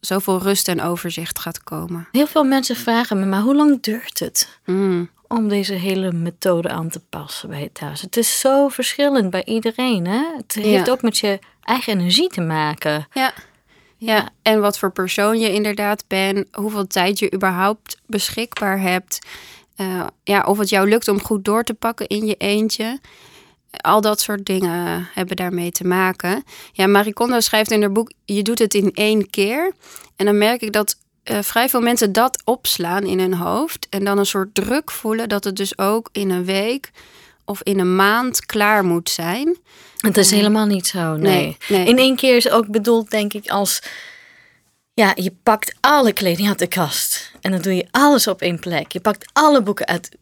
zoveel 0.00 0.38
rust 0.42 0.68
en 0.68 0.82
overzicht 0.82 1.38
gaat 1.38 1.62
komen. 1.62 2.08
Heel 2.12 2.26
veel 2.26 2.44
mensen 2.44 2.76
vragen 2.76 3.18
me, 3.20 3.26
maar 3.26 3.40
hoe 3.40 3.54
lang 3.56 3.82
duurt 3.82 4.18
het 4.18 4.48
Mm. 4.64 5.10
Om 5.32 5.48
deze 5.48 5.74
hele 5.74 6.12
methode 6.12 6.68
aan 6.68 6.88
te 6.88 7.00
passen 7.00 7.48
bij 7.48 7.60
je 7.60 7.72
thuis? 7.72 8.00
Het 8.00 8.16
is 8.16 8.38
zo 8.38 8.68
verschillend 8.68 9.30
bij 9.30 9.44
iedereen. 9.44 10.06
Hè? 10.06 10.22
Het 10.36 10.54
heeft 10.54 10.90
ook 10.90 11.02
met 11.02 11.18
je 11.18 11.38
eigen 11.62 11.92
energie 11.98 12.28
te 12.28 12.40
maken. 12.40 13.06
Ja. 13.12 13.32
ja, 13.96 14.28
en 14.42 14.60
wat 14.60 14.78
voor 14.78 14.92
persoon 14.92 15.38
je 15.38 15.52
inderdaad 15.52 16.04
bent, 16.06 16.46
hoeveel 16.52 16.86
tijd 16.86 17.18
je 17.18 17.34
überhaupt 17.34 18.00
beschikbaar 18.06 18.80
hebt. 18.80 19.18
Eh, 19.76 20.06
ja, 20.24 20.44
of 20.44 20.58
het 20.58 20.68
jou 20.68 20.88
lukt 20.88 21.08
om 21.08 21.22
goed 21.22 21.44
door 21.44 21.64
te 21.64 21.74
pakken 21.74 22.06
in 22.06 22.26
je 22.26 22.34
eentje. 22.34 23.00
Al 23.70 24.00
dat 24.00 24.20
soort 24.20 24.46
dingen 24.46 25.08
hebben 25.14 25.36
daarmee 25.36 25.70
te 25.70 25.84
maken. 25.84 26.44
Ja, 26.72 26.86
Marie 26.86 27.12
Kondo 27.12 27.40
schrijft 27.40 27.70
in 27.70 27.80
haar 27.80 27.92
boek: 27.92 28.12
je 28.24 28.42
doet 28.42 28.58
het 28.58 28.74
in 28.74 28.90
één 28.94 29.30
keer. 29.30 29.72
En 30.16 30.26
dan 30.26 30.38
merk 30.38 30.62
ik 30.62 30.72
dat 30.72 30.96
eh, 31.22 31.38
vrij 31.42 31.68
veel 31.68 31.80
mensen 31.80 32.12
dat 32.12 32.42
opslaan 32.44 33.04
in 33.04 33.18
hun 33.18 33.34
hoofd. 33.34 33.86
En 33.90 34.04
dan 34.04 34.18
een 34.18 34.26
soort 34.26 34.54
druk 34.54 34.90
voelen 34.90 35.28
dat 35.28 35.44
het 35.44 35.56
dus 35.56 35.78
ook 35.78 36.08
in 36.12 36.30
een 36.30 36.44
week 36.44 36.90
of 37.44 37.62
in 37.62 37.78
een 37.78 37.96
maand 37.96 38.46
klaar 38.46 38.84
moet 38.84 39.10
zijn. 39.10 39.56
Het 39.98 40.16
is 40.16 40.30
helemaal 40.30 40.66
niet 40.66 40.86
zo, 40.86 41.16
nee. 41.16 41.20
Nee, 41.20 41.56
nee. 41.68 41.86
In 41.86 41.98
één 41.98 42.16
keer 42.16 42.36
is 42.36 42.50
ook 42.50 42.66
bedoeld, 42.66 43.10
denk 43.10 43.32
ik, 43.32 43.48
als... 43.48 43.82
Ja, 44.94 45.12
je 45.14 45.34
pakt 45.42 45.74
alle 45.80 46.12
kleding 46.12 46.48
uit 46.48 46.58
de 46.58 46.66
kast. 46.66 47.32
En 47.40 47.50
dan 47.50 47.60
doe 47.60 47.74
je 47.74 47.86
alles 47.90 48.26
op 48.26 48.40
één 48.40 48.58
plek. 48.58 48.92
Je 48.92 49.00
pakt 49.00 49.30
alle 49.32 49.62
boeken 49.62 49.86
uit, 49.86 50.16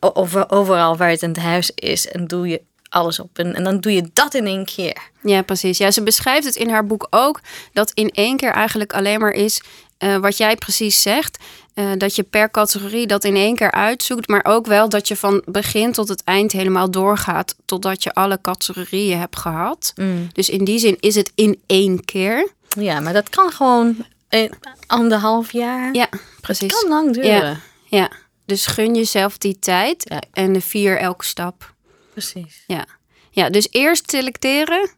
over, 0.00 0.50
overal 0.50 0.96
waar 0.96 1.10
het 1.10 1.22
in 1.22 1.28
het 1.28 1.38
huis 1.38 1.70
is. 1.74 2.08
En 2.08 2.26
doe 2.26 2.48
je 2.48 2.62
alles 2.88 3.20
op. 3.20 3.38
En, 3.38 3.54
en 3.54 3.64
dan 3.64 3.80
doe 3.80 3.92
je 3.92 4.10
dat 4.12 4.34
in 4.34 4.46
één 4.46 4.64
keer. 4.64 4.96
Ja, 5.22 5.42
precies. 5.42 5.78
Ja, 5.78 5.90
ze 5.90 6.02
beschrijft 6.02 6.46
het 6.46 6.56
in 6.56 6.70
haar 6.70 6.86
boek 6.86 7.06
ook 7.10 7.40
dat 7.72 7.90
in 7.90 8.10
één 8.10 8.36
keer 8.36 8.52
eigenlijk 8.52 8.92
alleen 8.92 9.20
maar 9.20 9.32
is 9.32 9.60
eh, 9.98 10.16
wat 10.16 10.36
jij 10.36 10.56
precies 10.56 11.02
zegt. 11.02 11.38
eh, 11.74 11.90
dat 11.98 12.16
je 12.16 12.22
per 12.22 12.50
categorie 12.50 13.06
dat 13.06 13.24
in 13.24 13.36
één 13.36 13.56
keer 13.56 13.70
uitzoekt, 13.70 14.28
maar 14.28 14.44
ook 14.44 14.66
wel 14.66 14.88
dat 14.88 15.08
je 15.08 15.16
van 15.16 15.42
begin 15.46 15.92
tot 15.92 16.08
het 16.08 16.24
eind 16.24 16.52
helemaal 16.52 16.90
doorgaat 16.90 17.54
totdat 17.64 18.02
je 18.02 18.14
alle 18.14 18.38
categorieën 18.40 19.18
hebt 19.18 19.36
gehad. 19.38 19.92
Dus 20.32 20.48
in 20.48 20.64
die 20.64 20.78
zin 20.78 20.96
is 21.00 21.14
het 21.14 21.32
in 21.34 21.62
één 21.66 22.04
keer. 22.04 22.48
Ja, 22.78 23.00
maar 23.00 23.12
dat 23.12 23.28
kan 23.28 23.52
gewoon 23.52 23.96
in 24.28 24.52
anderhalf 24.86 25.52
jaar. 25.52 25.94
Ja, 25.94 26.06
het 26.10 26.20
precies. 26.40 26.80
kan 26.80 26.88
lang 26.90 27.12
duren. 27.14 27.30
Ja, 27.30 27.56
ja. 27.84 28.10
Dus 28.46 28.66
gun 28.66 28.94
jezelf 28.94 29.38
die 29.38 29.58
tijd 29.58 30.08
Ja. 30.10 30.22
en 30.32 30.52
de 30.52 30.60
vier 30.60 30.98
elke 30.98 31.24
stap. 31.24 31.74
Precies. 32.12 32.64
Ja. 32.66 32.86
ja, 33.30 33.50
dus 33.50 33.68
eerst 33.70 34.10
selecteren, 34.10 34.90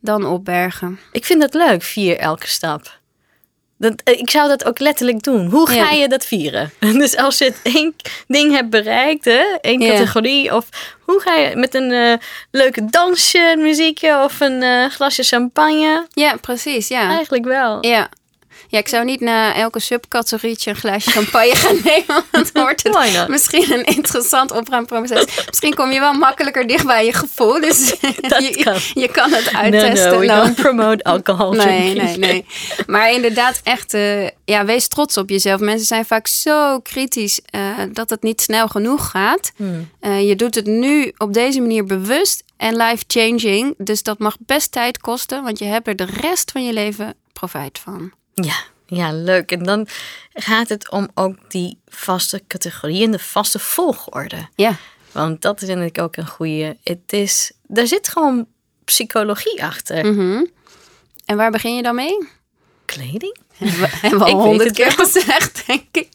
dan 0.00 0.24
opbergen. 0.26 0.98
Ik 1.12 1.24
vind 1.24 1.40
dat 1.40 1.54
leuk, 1.54 1.82
vier 1.82 2.18
elke 2.18 2.46
stap. 2.46 2.99
Dat, 3.80 3.92
eh, 4.04 4.18
ik 4.18 4.30
zou 4.30 4.48
dat 4.48 4.64
ook 4.64 4.78
letterlijk 4.78 5.22
doen. 5.22 5.46
Hoe 5.50 5.68
ga 5.68 5.74
Ja. 5.74 5.90
je 5.90 6.08
dat 6.08 6.24
vieren? 6.26 6.70
Dus 7.02 7.16
als 7.16 7.38
je 7.38 7.44
het 7.44 7.60
één 7.62 7.94
ding 8.26 8.52
hebt 8.52 8.70
bereikt, 8.70 9.24
hè, 9.24 9.42
één 9.60 9.80
Ja. 9.80 9.92
categorie, 9.92 10.54
of 10.54 10.66
hoe 11.00 11.20
ga 11.20 11.34
je 11.34 11.56
met 11.56 11.74
een 11.74 11.90
eh, 11.92 12.12
leuke 12.50 12.84
dansje, 12.84 13.52
een 13.52 13.62
muziekje 13.62 14.22
of 14.24 14.40
een 14.40 14.62
eh, 14.62 14.86
glasje 14.86 15.22
champagne? 15.22 16.06
Ja, 16.10 16.36
precies. 16.40 16.88
Ja. 16.88 17.08
Eigenlijk 17.10 17.44
wel. 17.44 17.86
Ja. 17.86 18.08
Ja, 18.70 18.78
ik 18.78 18.88
zou 18.88 19.04
niet 19.04 19.20
na 19.20 19.54
elke 19.54 19.80
subcategorietje 19.80 20.70
een 20.70 20.76
glaasje 20.76 21.10
champagne 21.10 21.54
gaan 21.54 21.76
nemen. 21.84 22.24
Want 22.30 22.52
wordt 22.52 22.82
het 22.82 23.28
misschien 23.28 23.72
een 23.72 23.84
interessant 23.84 24.50
opruimproces. 24.52 25.24
Misschien 25.46 25.74
kom 25.74 25.90
je 25.92 26.00
wel 26.00 26.12
makkelijker 26.12 26.66
dicht 26.66 26.86
bij 26.86 27.04
je 27.04 27.12
gevoel. 27.12 27.60
Dus 27.60 27.94
Dat 28.28 28.44
je, 28.46 28.62
kan. 28.64 28.78
je 29.02 29.08
kan 29.08 29.32
het 29.32 29.52
No, 29.52 29.58
uittesten. 29.58 30.10
no, 30.12 30.18
we 30.18 30.26
Nou, 30.26 30.42
don't 30.42 30.54
promote 30.54 31.04
alcohol 31.04 31.52
Nee, 31.52 31.94
drinking. 31.94 32.16
nee, 32.16 32.32
nee. 32.32 32.46
Maar 32.86 33.12
inderdaad, 33.12 33.60
echt, 33.64 33.94
eh, 33.94 34.28
ja, 34.44 34.64
wees 34.64 34.88
trots 34.88 35.16
op 35.16 35.28
jezelf. 35.30 35.60
Mensen 35.60 35.86
zijn 35.86 36.04
vaak 36.04 36.26
zo 36.26 36.80
kritisch 36.80 37.40
eh, 37.44 37.60
dat 37.92 38.10
het 38.10 38.22
niet 38.22 38.40
snel 38.40 38.68
genoeg 38.68 39.10
gaat. 39.10 39.52
Hmm. 39.56 39.90
Eh, 40.00 40.28
je 40.28 40.36
doet 40.36 40.54
het 40.54 40.66
nu 40.66 41.12
op 41.16 41.32
deze 41.34 41.60
manier 41.60 41.84
bewust 41.84 42.42
en 42.56 42.76
life-changing. 42.76 43.74
Dus 43.78 44.02
dat 44.02 44.18
mag 44.18 44.36
best 44.38 44.72
tijd 44.72 44.98
kosten, 44.98 45.42
want 45.42 45.58
je 45.58 45.64
hebt 45.64 45.86
er 45.88 45.96
de 45.96 46.08
rest 46.20 46.50
van 46.50 46.64
je 46.64 46.72
leven 46.72 47.14
profijt 47.32 47.78
van. 47.78 48.12
Ja, 48.40 48.56
ja, 48.86 49.12
leuk. 49.12 49.52
En 49.52 49.62
dan 49.62 49.86
gaat 50.32 50.68
het 50.68 50.90
om 50.90 51.08
ook 51.14 51.50
die 51.50 51.78
vaste 51.88 52.42
categorie 52.46 53.04
en 53.04 53.10
de 53.10 53.18
vaste 53.18 53.58
volgorde. 53.58 54.48
Ja, 54.54 54.76
Want 55.12 55.42
dat 55.42 55.60
vind 55.64 55.82
ik 55.82 56.02
ook 56.02 56.16
een 56.16 56.26
goede. 56.26 56.76
Het 56.84 57.12
is, 57.12 57.52
daar 57.66 57.86
zit 57.86 58.08
gewoon 58.08 58.46
psychologie 58.84 59.64
achter. 59.64 60.06
Mhm. 60.12 60.44
En 61.24 61.36
waar 61.36 61.50
begin 61.50 61.74
je 61.74 61.82
dan 61.82 61.94
mee? 61.94 62.28
Kleding? 62.84 63.36
Hebben 63.56 64.18
we 64.18 64.26
Ik 64.26 64.32
al 64.32 64.40
honderd 64.40 64.72
keer 64.72 64.94
wel. 64.96 65.06
gezegd, 65.06 65.66
denk 65.66 65.86
ik. 65.92 66.08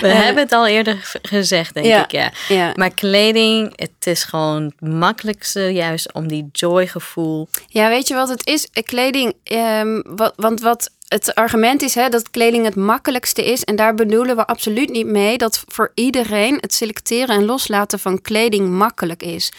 We 0.00 0.08
hebben 0.08 0.42
het 0.42 0.52
al 0.52 0.66
eerder 0.66 1.10
gezegd, 1.22 1.74
denk 1.74 1.86
ik. 1.86 2.10
Ja. 2.10 2.32
ja. 2.48 2.72
Maar 2.74 2.90
kleding, 2.90 3.72
het 3.76 4.06
is 4.06 4.24
gewoon 4.24 4.62
het 4.62 4.90
makkelijkste 4.90 5.60
juist 5.60 6.12
om 6.12 6.28
die 6.28 6.48
joygevoel. 6.52 7.48
Ja, 7.66 7.88
weet 7.88 8.08
je 8.08 8.14
wat 8.14 8.28
het 8.28 8.46
is? 8.46 8.68
Kleding, 8.84 9.34
um, 9.52 10.02
wat, 10.16 10.32
want 10.36 10.60
wat 10.60 10.90
het 11.10 11.34
argument 11.34 11.82
is 11.82 11.94
hè, 11.94 12.08
dat 12.08 12.30
kleding 12.30 12.64
het 12.64 12.74
makkelijkste 12.74 13.44
is. 13.44 13.64
En 13.64 13.76
daar 13.76 13.94
bedoelen 13.94 14.36
we 14.36 14.46
absoluut 14.46 14.90
niet 14.90 15.06
mee 15.06 15.38
dat 15.38 15.64
voor 15.66 15.92
iedereen 15.94 16.58
het 16.60 16.74
selecteren 16.74 17.36
en 17.36 17.44
loslaten 17.44 17.98
van 17.98 18.20
kleding 18.20 18.68
makkelijk 18.68 19.22
is. 19.22 19.52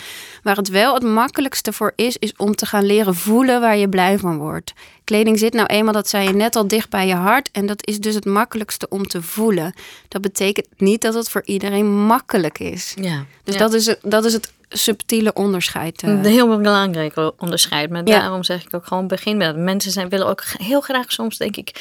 Waar 0.44 0.56
het 0.56 0.70
wel 0.70 0.94
het 0.94 1.04
makkelijkste 1.04 1.74
voor 1.74 1.94
is, 1.96 2.18
is 2.18 2.34
om 2.38 2.56
te 2.56 2.66
gaan 2.66 2.86
leren 2.86 3.16
voelen 3.16 3.62
waar 3.62 3.78
je 3.78 3.90
blij 3.90 4.18
van 4.18 4.38
wordt. 4.38 4.74
Kleding 5.04 5.40
zit 5.40 5.54
nou 5.54 5.68
eenmaal, 5.68 5.94
dat 5.94 6.10
zei 6.10 6.28
je 6.28 6.34
net 6.34 6.56
al, 6.56 6.68
dicht 6.68 6.90
bij 6.90 7.08
je 7.08 7.16
hart. 7.16 7.50
En 7.52 7.66
dat 7.66 7.88
is 7.88 8.00
dus 8.00 8.16
het 8.16 8.26
makkelijkste 8.26 8.90
om 8.90 9.08
te 9.08 9.22
voelen. 9.22 9.74
Dat 10.08 10.22
betekent 10.22 10.68
niet 10.78 11.02
dat 11.02 11.14
het 11.14 11.30
voor 11.30 11.44
iedereen 11.46 12.06
makkelijk 12.06 12.60
is. 12.60 12.94
Ja, 12.96 13.26
dus 13.44 13.58
Dat, 13.58 13.74
is, 13.74 13.96
dat 14.02 14.26
is 14.26 14.34
het 14.34 14.52
subtiele 14.72 15.34
onderscheid. 15.34 16.04
Een 16.04 16.26
heel 16.26 16.58
belangrijk 16.58 17.32
onderscheid. 17.38 17.90
Maar 17.90 18.04
daarom 18.04 18.44
zeg 18.44 18.66
ik 18.66 18.74
ook 18.74 18.86
gewoon 18.86 19.08
begin 19.08 19.38
met 19.38 19.58
Mensen 19.58 19.92
zijn, 19.92 20.10
willen 20.10 20.28
ook 20.28 20.44
heel 20.58 20.82
graag 20.82 21.12
soms, 21.12 21.38
denk 21.38 21.58
ik, 21.58 21.72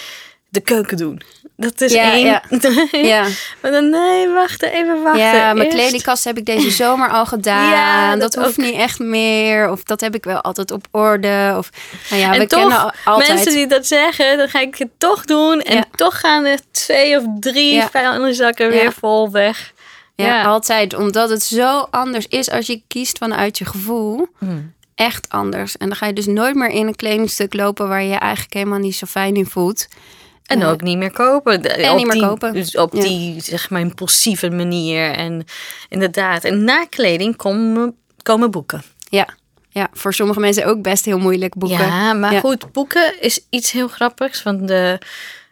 de 0.49 0.61
keuken 0.61 0.97
doen. 0.97 1.20
Dat 1.56 1.80
is 1.80 1.92
ja, 1.92 2.12
één. 2.12 2.25
Ja. 2.26 2.42
ja. 2.92 3.26
Maar 3.62 3.70
dan, 3.70 3.90
nee, 3.90 4.28
wacht 4.28 4.62
even, 4.62 5.02
wachten. 5.02 5.23
Ja, 5.23 5.52
mijn 5.52 5.68
kledingkast 5.68 6.25
heb 6.25 6.38
ik 6.38 6.44
deze 6.44 6.70
zomer 6.82 7.09
al 7.09 7.26
gedaan. 7.26 7.70
Ja, 7.70 8.16
dat, 8.16 8.35
hoeft 8.35 8.56
niet 8.56 8.75
echt 8.75 8.99
meer. 8.99 9.70
Of 9.70 9.82
dat 9.82 10.00
heb 10.00 10.14
ik 10.14 10.25
wel 10.25 10.40
altijd 10.40 10.70
op 10.70 10.87
orde. 10.90 11.54
Of, 11.56 11.70
nou 12.11 12.23
ja, 12.23 12.32
en 12.32 12.38
we 12.38 12.47
toch, 12.47 12.61
kennen 12.61 12.94
altijd... 13.04 13.32
mensen 13.32 13.52
die 13.52 13.66
dat 13.66 13.87
zeggen, 13.87 14.38
dan 14.38 14.49
ga 14.49 14.61
ik 14.61 14.76
het 14.76 14.90
toch 14.99 15.25
doen. 15.25 15.61
En 15.61 15.85
toch 15.94 16.20
gaan 16.20 16.44
er 16.44 16.59
twee 16.70 17.16
of 17.16 17.25
drie 17.40 17.82
vuilniszakken 17.82 18.68
weer 18.68 18.92
vol 18.92 19.30
weg. 19.30 19.73
Ja, 20.27 20.45
altijd. 20.45 20.95
Omdat 20.95 21.31
het 21.31 21.43
zo 21.43 21.87
anders 21.91 22.27
is 22.29 22.50
als 22.50 22.67
je 22.67 22.83
kiest 22.87 23.19
vanuit 23.19 23.59
je 23.59 23.65
gevoel. 23.65 24.27
Hmm. 24.39 24.75
Echt 24.95 25.29
anders. 25.29 25.77
En 25.77 25.89
dan 25.89 25.97
ga 25.97 26.07
je 26.07 26.12
dus 26.12 26.27
nooit 26.27 26.55
meer 26.55 26.71
in 26.71 26.87
een 26.87 26.97
kledingstuk 26.97 27.55
lopen 27.55 27.89
waar 27.89 28.03
je 28.03 28.09
je 28.09 28.17
eigenlijk 28.17 28.55
helemaal 28.55 28.79
niet 28.79 28.97
zo 28.97 29.07
fijn 29.07 29.37
in 29.37 29.47
voelt. 29.47 29.89
En 30.47 30.65
ook 30.65 30.81
niet 30.81 30.99
meer 30.99 31.12
kopen. 31.12 31.62
En 31.62 31.97
niet 31.97 32.07
meer 32.07 32.27
kopen. 32.27 32.53
Dus 32.53 32.77
op 32.77 32.93
die, 32.93 33.41
zeg 33.41 33.71
maar, 33.71 33.81
impulsieve 33.81 34.50
manier. 34.50 35.11
En 35.11 35.45
inderdaad. 35.89 36.45
En 36.45 36.65
na 36.65 36.87
kleding 36.87 37.37
komen, 37.37 37.97
komen 38.23 38.50
boeken. 38.50 38.83
Ja. 39.09 39.29
Ja, 39.69 39.89
voor 39.93 40.15
sommige 40.15 40.41
mensen 40.41 40.67
ook 40.67 40.83
best 40.83 41.05
heel 41.05 41.19
moeilijk 41.19 41.55
boeken. 41.55 41.87
Ja, 41.87 42.12
maar 42.12 42.41
goed, 42.41 42.73
boeken 42.73 43.21
is 43.21 43.47
iets 43.50 43.71
heel 43.71 43.89
grappigs. 43.89 44.43
Want 44.43 44.69
de, 44.69 44.99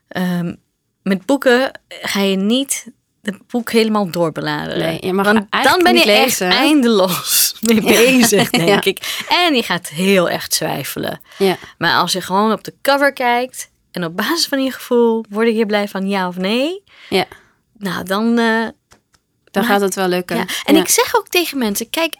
um, 0.08 0.56
met 1.02 1.26
boeken 1.26 1.80
ga 1.88 2.20
je 2.20 2.36
niet 2.36 2.86
het 3.22 3.46
boek 3.46 3.72
helemaal 3.72 4.10
doorbladeren. 4.10 4.78
Nee, 4.78 4.98
je 5.00 5.12
mag 5.12 5.26
Want 5.26 5.46
dan 5.62 5.82
ben 5.82 5.94
je 5.94 6.12
echt 6.12 6.40
eindeloos 6.40 7.54
mee 7.60 7.80
bezig, 7.80 8.50
denk 8.50 8.84
ik. 8.84 9.24
En 9.28 9.54
je 9.54 9.62
gaat 9.62 9.88
heel 9.88 10.30
erg 10.30 10.48
twijfelen. 10.48 11.20
Ja. 11.38 11.56
Maar 11.78 11.94
als 11.94 12.12
je 12.12 12.20
gewoon 12.20 12.52
op 12.52 12.64
de 12.64 12.74
cover 12.82 13.12
kijkt 13.12 13.70
en 13.90 14.04
op 14.04 14.16
basis 14.16 14.46
van 14.46 14.64
je 14.64 14.72
gevoel 14.72 15.24
word 15.28 15.48
ik 15.48 15.54
hier 15.54 15.66
blij 15.66 15.88
van 15.88 16.08
ja 16.08 16.28
of 16.28 16.36
nee. 16.36 16.82
Ja. 17.08 17.24
Nou, 17.78 18.04
dan. 18.04 18.38
Uh, 18.38 18.68
dan 19.50 19.64
gaat 19.64 19.80
het 19.80 19.94
wel 19.94 20.08
lukken. 20.08 20.36
Ja. 20.36 20.46
En 20.64 20.76
ik 20.76 20.88
zeg 20.88 21.16
ook 21.16 21.28
tegen 21.28 21.58
mensen: 21.58 21.90
kijk, 21.90 22.16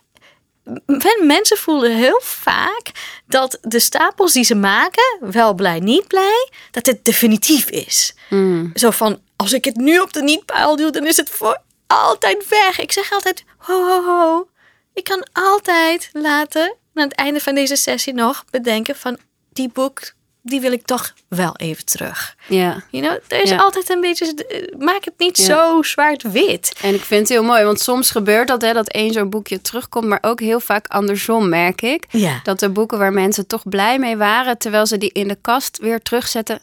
mensen 1.22 1.56
voelen 1.56 1.96
heel 1.96 2.20
vaak 2.24 2.90
dat 3.26 3.58
de 3.60 3.78
stapels 3.78 4.32
die 4.32 4.44
ze 4.44 4.54
maken, 4.54 5.18
wel 5.20 5.54
blij, 5.54 5.80
niet 5.80 6.08
blij, 6.08 6.50
dat 6.70 6.86
het 6.86 7.04
definitief 7.04 7.70
is. 7.70 8.14
Mm. 8.30 8.70
Zo 8.74 8.90
van, 8.90 9.20
als 9.42 9.52
ik 9.52 9.64
het 9.64 9.76
nu 9.76 9.98
op 9.98 10.12
de 10.12 10.22
niet-pijl 10.22 10.76
doe, 10.76 10.90
dan 10.90 11.06
is 11.06 11.16
het 11.16 11.30
voor 11.30 11.58
altijd 11.86 12.48
weg. 12.48 12.80
Ik 12.80 12.92
zeg 12.92 13.12
altijd, 13.12 13.44
ho, 13.56 13.88
ho, 13.88 14.04
ho. 14.04 14.48
Ik 14.94 15.04
kan 15.04 15.26
altijd 15.32 16.10
laten, 16.12 16.76
aan 16.94 17.04
het 17.04 17.14
einde 17.14 17.40
van 17.40 17.54
deze 17.54 17.76
sessie 17.76 18.14
nog, 18.14 18.44
bedenken 18.50 18.96
van 18.96 19.18
die 19.52 19.70
boek, 19.72 20.12
die 20.42 20.60
wil 20.60 20.72
ik 20.72 20.84
toch 20.84 21.14
wel 21.28 21.56
even 21.56 21.84
terug. 21.84 22.36
Ja. 22.48 22.82
You 22.90 23.04
know, 23.04 23.18
er 23.28 23.42
is 23.42 23.52
altijd 23.52 23.90
een 23.90 24.00
beetje, 24.00 24.46
maak 24.78 25.04
het 25.04 25.14
niet 25.18 25.36
zo 25.36 25.82
zwart-wit. 25.82 26.72
En 26.80 26.94
ik 26.94 27.02
vind 27.02 27.20
het 27.20 27.28
heel 27.28 27.44
mooi, 27.44 27.64
want 27.64 27.80
soms 27.80 28.10
gebeurt 28.10 28.48
dat, 28.48 28.62
hè, 28.62 28.72
dat 28.72 28.88
één 28.88 29.12
zo'n 29.12 29.30
boekje 29.30 29.60
terugkomt, 29.60 30.06
maar 30.06 30.18
ook 30.20 30.40
heel 30.40 30.60
vaak 30.60 30.86
andersom 30.86 31.48
merk 31.48 31.82
ik. 31.82 32.04
Ja. 32.08 32.40
Dat 32.42 32.62
er 32.62 32.72
boeken 32.72 32.98
waar 32.98 33.12
mensen 33.12 33.46
toch 33.46 33.68
blij 33.68 33.98
mee 33.98 34.16
waren, 34.16 34.58
terwijl 34.58 34.86
ze 34.86 34.98
die 34.98 35.12
in 35.12 35.28
de 35.28 35.38
kast 35.40 35.78
weer 35.78 36.02
terugzetten. 36.02 36.60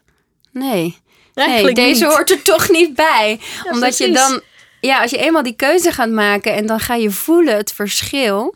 Nee, 0.52 1.02
nee 1.36 1.74
deze 1.74 2.06
hoort 2.06 2.32
er 2.32 2.41
toch 2.41 2.69
niet 2.69 2.95
bij. 2.95 3.39
Omdat 3.71 3.98
je 3.98 4.12
dan, 4.12 4.41
ja, 4.80 5.02
als 5.02 5.12
je 5.12 5.17
eenmaal 5.17 5.43
die 5.43 5.56
keuze 5.56 5.91
gaat 5.91 6.10
maken 6.10 6.54
en 6.54 6.65
dan 6.65 6.80
ga 6.80 6.95
je 6.95 7.12
voelen 7.12 7.56
het 7.56 7.71
verschil. 7.71 8.56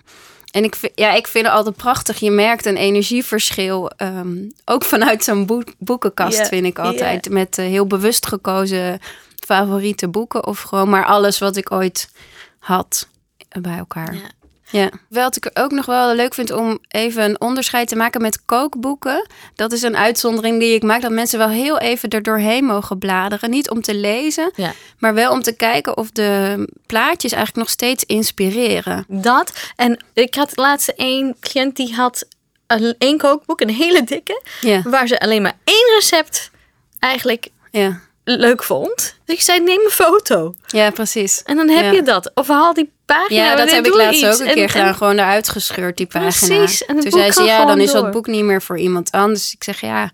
En 0.51 0.63
ik, 0.63 0.75
ja, 0.95 1.11
ik 1.13 1.27
vind 1.27 1.45
het 1.45 1.55
altijd 1.55 1.75
prachtig. 1.75 2.19
Je 2.19 2.31
merkt 2.31 2.65
een 2.65 2.77
energieverschil. 2.77 3.89
Ehm, 3.89 4.37
ook 4.65 4.83
vanuit 4.83 5.23
zo'n 5.23 5.65
boekenkast, 5.77 6.47
vind 6.47 6.65
ik 6.65 6.79
altijd. 6.79 7.29
Met 7.29 7.57
uh, 7.57 7.65
heel 7.65 7.87
bewust 7.87 8.25
gekozen 8.25 8.99
favoriete 9.45 10.07
boeken. 10.07 10.47
Of 10.47 10.61
gewoon 10.61 10.89
maar 10.89 11.05
alles 11.05 11.39
wat 11.39 11.55
ik 11.55 11.71
ooit 11.71 12.09
had 12.59 13.07
bij 13.61 13.77
elkaar. 13.77 14.13
Ja. 14.13 14.38
Ja. 14.71 14.89
Wat 15.09 15.35
ik 15.35 15.49
ook 15.53 15.71
nog 15.71 15.85
wel 15.85 16.15
leuk 16.15 16.33
vind 16.33 16.51
om 16.51 16.79
even 16.87 17.23
een 17.23 17.41
onderscheid 17.41 17.87
te 17.87 17.95
maken 17.95 18.21
met 18.21 18.45
kookboeken. 18.45 19.27
Dat 19.55 19.71
is 19.71 19.81
een 19.81 19.97
uitzondering 19.97 20.59
die 20.59 20.73
ik 20.73 20.83
maak. 20.83 21.01
Dat 21.01 21.11
mensen 21.11 21.39
wel 21.39 21.49
heel 21.49 21.79
even 21.79 22.09
er 22.09 22.23
doorheen 22.23 22.65
mogen 22.65 22.97
bladeren. 22.97 23.49
Niet 23.49 23.69
om 23.69 23.81
te 23.81 23.95
lezen, 23.95 24.51
maar 24.97 25.13
wel 25.13 25.31
om 25.31 25.41
te 25.41 25.55
kijken 25.55 25.97
of 25.97 26.11
de 26.11 26.67
plaatjes 26.85 27.31
eigenlijk 27.31 27.65
nog 27.65 27.73
steeds 27.73 28.03
inspireren. 28.03 29.05
Dat. 29.07 29.71
En 29.75 30.03
ik 30.13 30.35
had 30.35 30.57
laatst 30.57 30.89
één 30.89 31.35
cliënt 31.39 31.75
die 31.75 31.93
had 31.93 32.27
één 32.97 33.17
kookboek, 33.17 33.61
een 33.61 33.69
hele 33.69 34.03
dikke. 34.03 34.41
Waar 34.83 35.07
ze 35.07 35.19
alleen 35.19 35.41
maar 35.41 35.57
één 35.63 35.89
recept 35.95 36.51
eigenlijk 36.99 37.47
ja 37.71 38.07
leuk 38.37 38.63
vond. 38.63 39.15
Dus 39.25 39.35
ik 39.35 39.41
zei, 39.41 39.59
neem 39.59 39.79
een 39.79 39.91
foto. 39.91 40.53
Ja, 40.67 40.91
precies. 40.91 41.43
En 41.43 41.55
dan 41.55 41.69
heb 41.69 41.93
je 41.93 42.01
dat. 42.01 42.31
Of 42.33 42.47
haal 42.47 42.73
die 42.73 42.91
pagina. 43.05 43.43
Ja, 43.43 43.55
dat 43.55 43.71
heb 43.71 43.85
ik 43.85 43.93
laatst 43.93 44.25
ook 44.25 44.39
een 44.39 44.53
keer 44.53 44.69
gedaan. 44.69 44.95
Gewoon 44.95 45.19
eruit 45.19 45.49
gescheurd, 45.49 45.97
die 45.97 46.07
pagina. 46.07 46.55
Precies. 46.57 46.85
En 46.85 46.99
Toen 46.99 47.11
zei 47.11 47.31
ze, 47.31 47.43
ja, 47.43 47.65
dan 47.65 47.79
is 47.79 47.91
dat 47.91 48.11
boek 48.11 48.27
niet 48.27 48.43
meer 48.43 48.61
voor 48.61 48.77
iemand 48.77 49.11
anders. 49.11 49.53
Ik 49.53 49.63
zeg, 49.63 49.81
ja, 49.81 50.11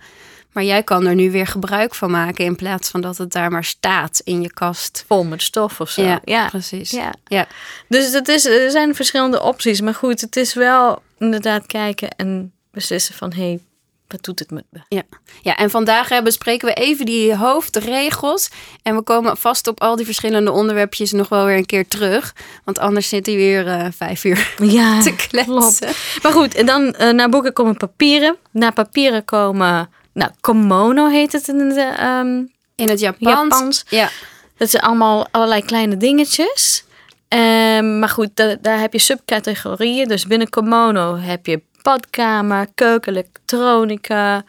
maar 0.51 0.63
jij 0.63 0.83
kan 0.83 1.05
er 1.05 1.15
nu 1.15 1.31
weer 1.31 1.47
gebruik 1.47 1.95
van 1.95 2.11
maken... 2.11 2.45
in 2.45 2.55
plaats 2.55 2.89
van 2.89 3.01
dat 3.01 3.17
het 3.17 3.31
daar 3.31 3.51
maar 3.51 3.63
staat 3.63 4.21
in 4.23 4.41
je 4.41 4.53
kast. 4.53 5.03
Vol 5.07 5.23
met 5.23 5.41
stof 5.41 5.79
of 5.79 5.89
zo. 5.89 6.01
Ja, 6.01 6.21
ja. 6.23 6.47
precies. 6.47 6.91
Ja. 6.91 7.13
ja. 7.25 7.47
Dus 7.87 8.11
dat 8.11 8.27
is, 8.27 8.45
er 8.45 8.71
zijn 8.71 8.95
verschillende 8.95 9.41
opties. 9.41 9.81
Maar 9.81 9.95
goed, 9.95 10.21
het 10.21 10.35
is 10.35 10.53
wel 10.53 11.01
inderdaad 11.19 11.65
kijken 11.65 12.09
en 12.09 12.53
beslissen 12.71 13.15
van... 13.15 13.33
hey, 13.33 13.59
wat 14.07 14.23
doet 14.23 14.39
het 14.39 14.51
met 14.51 14.65
me? 14.69 14.79
Ja, 14.89 15.01
ja 15.41 15.55
en 15.55 15.69
vandaag 15.69 16.23
bespreken 16.23 16.67
we 16.67 16.73
even 16.73 17.05
die 17.05 17.35
hoofdregels. 17.35 18.49
En 18.83 18.95
we 18.95 19.01
komen 19.01 19.37
vast 19.37 19.67
op 19.67 19.81
al 19.81 19.95
die 19.95 20.05
verschillende 20.05 20.51
onderwerpjes 20.51 21.11
nog 21.11 21.29
wel 21.29 21.45
weer 21.45 21.57
een 21.57 21.65
keer 21.65 21.87
terug. 21.87 22.35
Want 22.63 22.79
anders 22.79 23.09
zit 23.09 23.25
hij 23.25 23.35
weer 23.35 23.67
uh, 23.67 23.85
vijf 23.95 24.23
uur 24.23 24.55
ja, 24.77 25.01
te 25.01 25.15
kletsen. 25.15 25.89
Maar 26.21 26.31
goed, 26.31 26.55
en 26.55 26.65
dan 26.65 26.95
uh, 26.99 27.09
naar 27.09 27.29
boeken 27.29 27.53
komen 27.53 27.77
papieren. 27.77 28.35
Naar 28.51 28.73
papieren 28.73 29.25
komen, 29.25 29.89
nou, 30.13 30.31
komono 30.41 31.07
heet 31.07 31.31
het 31.31 31.47
in, 31.47 31.57
de, 31.69 32.03
um, 32.03 32.51
in 32.75 32.89
het 32.89 32.99
Japans. 32.99 33.85
Ja. 33.89 34.09
Dat 34.57 34.69
zijn 34.69 34.83
allemaal 34.83 35.27
allerlei 35.31 35.61
kleine 35.63 35.97
dingetjes. 35.97 36.83
Um, 37.29 37.99
maar 37.99 38.09
goed, 38.09 38.29
daar 38.61 38.79
heb 38.79 38.93
je 38.93 38.99
subcategorieën. 38.99 40.07
Dus 40.07 40.25
binnen 40.25 40.49
komono 40.49 41.17
heb 41.17 41.45
je 41.45 41.61
badkamer, 41.85 42.67
keuken, 42.75 43.11
elektronica. 43.11 44.43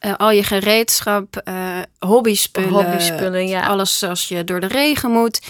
Uh, 0.00 0.14
al 0.16 0.30
je 0.30 0.42
gereedschap, 0.42 1.42
uh, 1.44 1.78
hobbyspullen, 1.98 2.70
hobbyspullen 2.70 3.48
ja. 3.48 3.66
alles 3.66 4.02
als 4.02 4.28
je 4.28 4.44
door 4.44 4.60
de 4.60 4.66
regen 4.66 5.10
moet. 5.10 5.40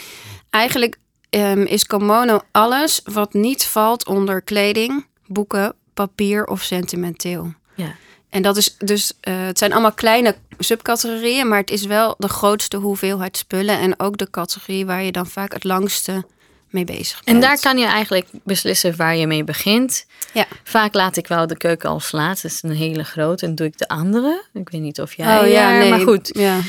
Eigenlijk 0.51 0.97
um, 1.31 1.65
is 1.67 1.87
Komono 1.87 2.41
alles 2.51 3.01
wat 3.05 3.33
niet 3.33 3.65
valt 3.65 4.07
onder 4.07 4.43
kleding, 4.43 5.07
boeken, 5.27 5.75
papier 5.95 6.47
of 6.47 6.63
sentimenteel. 6.63 7.53
Ja. 7.75 7.95
En 8.29 8.43
dat 8.43 8.57
is 8.57 8.77
dus, 8.79 9.13
uh, 9.29 9.45
het 9.47 9.59
zijn 9.59 9.73
allemaal 9.73 9.93
kleine 9.93 10.37
subcategorieën, 10.59 11.49
maar 11.49 11.59
het 11.59 11.71
is 11.71 11.85
wel 11.85 12.15
de 12.19 12.29
grootste 12.29 12.77
hoeveelheid 12.77 13.37
spullen 13.37 13.79
en 13.79 14.01
ook 14.01 14.17
de 14.17 14.31
categorie 14.31 14.87
waar 14.87 15.03
je 15.03 15.13
dan 15.13 15.27
vaak 15.27 15.53
het 15.53 15.65
langste 15.65 16.25
mee 16.71 16.85
bezig 16.85 17.21
En 17.25 17.41
daar 17.41 17.61
kan 17.61 17.79
je 17.79 17.87
eigenlijk 17.87 18.27
beslissen 18.45 18.97
waar 18.97 19.17
je 19.17 19.27
mee 19.27 19.45
begint. 19.45 20.07
Ja. 20.33 20.47
Vaak 20.65 20.95
laat 20.95 21.17
ik 21.17 21.27
wel 21.27 21.47
de 21.47 21.57
keuken 21.57 21.89
als 21.89 22.13
laatste. 22.13 22.47
Dat 22.47 22.57
is 22.57 22.71
een 22.71 22.77
hele 22.77 23.05
grote. 23.05 23.47
En 23.47 23.55
doe 23.55 23.67
ik 23.67 23.79
de 23.79 23.89
andere. 23.89 24.43
Ik 24.53 24.69
weet 24.69 24.81
niet 24.81 25.01
of 25.01 25.15
jij... 25.15 25.41
Oh 25.41 25.49
ja, 25.49 25.71
nee. 25.71 25.91
Maar 25.91 26.01
goed. 26.01 26.31
Ja. 26.33 26.61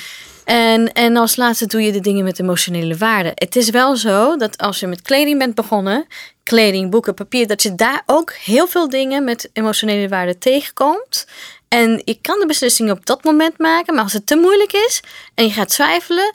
En, 0.44 0.94
en 0.94 1.18
als 1.18 1.36
laatste 1.36 1.66
doe 1.66 1.82
je 1.82 1.92
de 1.92 2.00
dingen 2.00 2.24
met 2.24 2.40
emotionele 2.40 2.98
waarde. 2.98 3.32
Het 3.36 3.56
is 3.56 3.70
wel 3.70 3.96
zo 3.96 4.38
dat 4.38 4.58
als 4.58 4.80
je 4.80 4.88
met 4.88 5.02
kleding 5.02 5.40
bent 5.40 5.56
begonnen, 5.56 6.08
kleding, 6.44 6.92
boeken, 6.92 7.14
papier, 7.14 7.48
dat 7.48 7.64
je 7.64 7.76
daar 7.76 8.04
ook 8.06 8.34
heel 8.34 8.68
veel 8.68 8.90
dingen 8.90 9.24
met 9.24 9.50
emotionele 9.54 10.08
waarde 10.08 10.38
tegenkomt. 10.38 11.28
En 11.68 12.02
je 12.06 12.18
kan 12.22 12.40
de 12.40 12.46
beslissing 12.46 12.92
op 12.92 13.06
dat 13.06 13.24
moment 13.24 13.58
maken, 13.58 13.94
maar 13.94 14.04
als 14.04 14.14
het 14.14 14.28
te 14.28 14.36
moeilijk 14.36 14.74
is 14.74 15.02
en 15.36 15.46
je 15.46 15.52
gaat 15.52 15.70
twijfelen, 15.70 16.34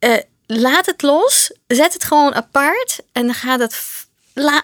uh, 0.00 0.16
laat 0.46 0.86
het 0.86 1.02
los. 1.02 1.52
Zet 1.66 1.92
het 1.92 2.04
gewoon 2.04 2.34
apart. 2.34 3.00
En 3.12 3.24
dan 3.24 3.34
gaat 3.34 3.60
het 3.60 4.06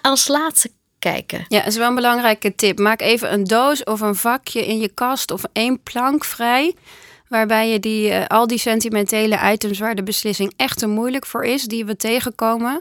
als 0.02 0.28
laatste 0.28 0.70
kijken. 0.98 1.44
Ja, 1.48 1.58
dat 1.58 1.68
is 1.68 1.76
wel 1.76 1.88
een 1.88 1.94
belangrijke 1.94 2.54
tip. 2.54 2.78
Maak 2.78 3.00
even 3.00 3.32
een 3.32 3.44
doos 3.44 3.84
of 3.84 4.00
een 4.00 4.14
vakje 4.14 4.66
in 4.66 4.78
je 4.78 4.88
kast 4.88 5.30
of 5.30 5.42
één 5.52 5.82
plank 5.82 6.24
vrij. 6.24 6.74
Waarbij 7.28 7.68
je 7.68 7.80
die, 7.80 8.10
uh, 8.10 8.26
al 8.26 8.46
die 8.46 8.58
sentimentele 8.58 9.38
items 9.52 9.78
waar 9.78 9.94
de 9.94 10.02
beslissing 10.02 10.52
echt 10.56 10.78
te 10.78 10.86
moeilijk 10.86 11.26
voor 11.26 11.44
is, 11.44 11.62
die 11.62 11.84
we 11.84 11.96
tegenkomen, 11.96 12.80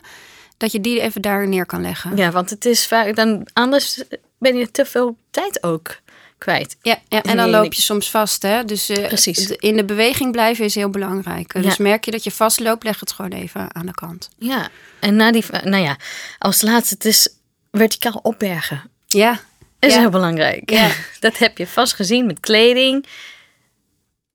dat 0.58 0.72
je 0.72 0.82
die 0.82 1.02
even 1.02 1.22
daar 1.22 1.48
neer 1.48 1.66
kan 1.66 1.82
leggen. 1.82 2.18
Ja, 2.18 2.32
want 2.32 2.50
het 2.50 2.66
is 2.66 2.88
vaak 2.88 3.16
dan 3.16 3.48
anders 3.54 4.04
ben 4.38 4.58
je 4.58 4.72
te 4.72 4.86
veel 4.86 5.18
tijd 5.32 5.64
ook 5.64 5.96
kwijt. 6.40 6.78
Ja, 6.82 7.00
ja 7.08 7.24
en 7.24 7.38
dan 7.38 7.50
loop 7.50 7.74
je 7.74 7.82
soms 7.82 8.10
vast. 8.10 8.42
Hè? 8.42 8.66
Dus 8.66 8.90
uh, 8.90 9.08
Precies. 9.08 9.48
in 9.50 9.76
de 9.76 9.86
beweging 9.86 10.32
blijven 10.32 10.66
is 10.66 10.76
heel 10.76 10.90
belangrijk. 10.90 11.64
Dus 11.64 11.78
merk 11.78 12.06
je 12.06 12.12
dat 12.12 12.24
je 12.24 12.32
vastloopt, 12.32 12.84
leg 12.84 13.00
het 13.00 13.12
gewoon 13.12 13.32
even 13.32 13.76
aan 13.76 13.86
de 13.86 13.94
kant. 13.94 14.30
Ja, 14.38 14.70
en 15.00 15.16
na 15.16 15.32
die, 15.32 15.46
nou 15.64 15.84
ja, 15.84 15.98
als 16.38 16.62
laatste, 16.62 16.94
het 16.94 17.06
is 17.06 17.30
verticaal 17.72 18.20
opbergen. 18.22 18.82
Ja. 19.08 19.40
is 19.80 19.96
heel 19.96 20.10
belangrijk. 20.10 20.70
Ja. 20.70 20.92
Dat 21.20 21.38
heb 21.38 21.58
je 21.58 21.68
vast 21.68 21.94
gezien 21.94 22.26
met 22.26 22.40
kleding, 22.40 23.06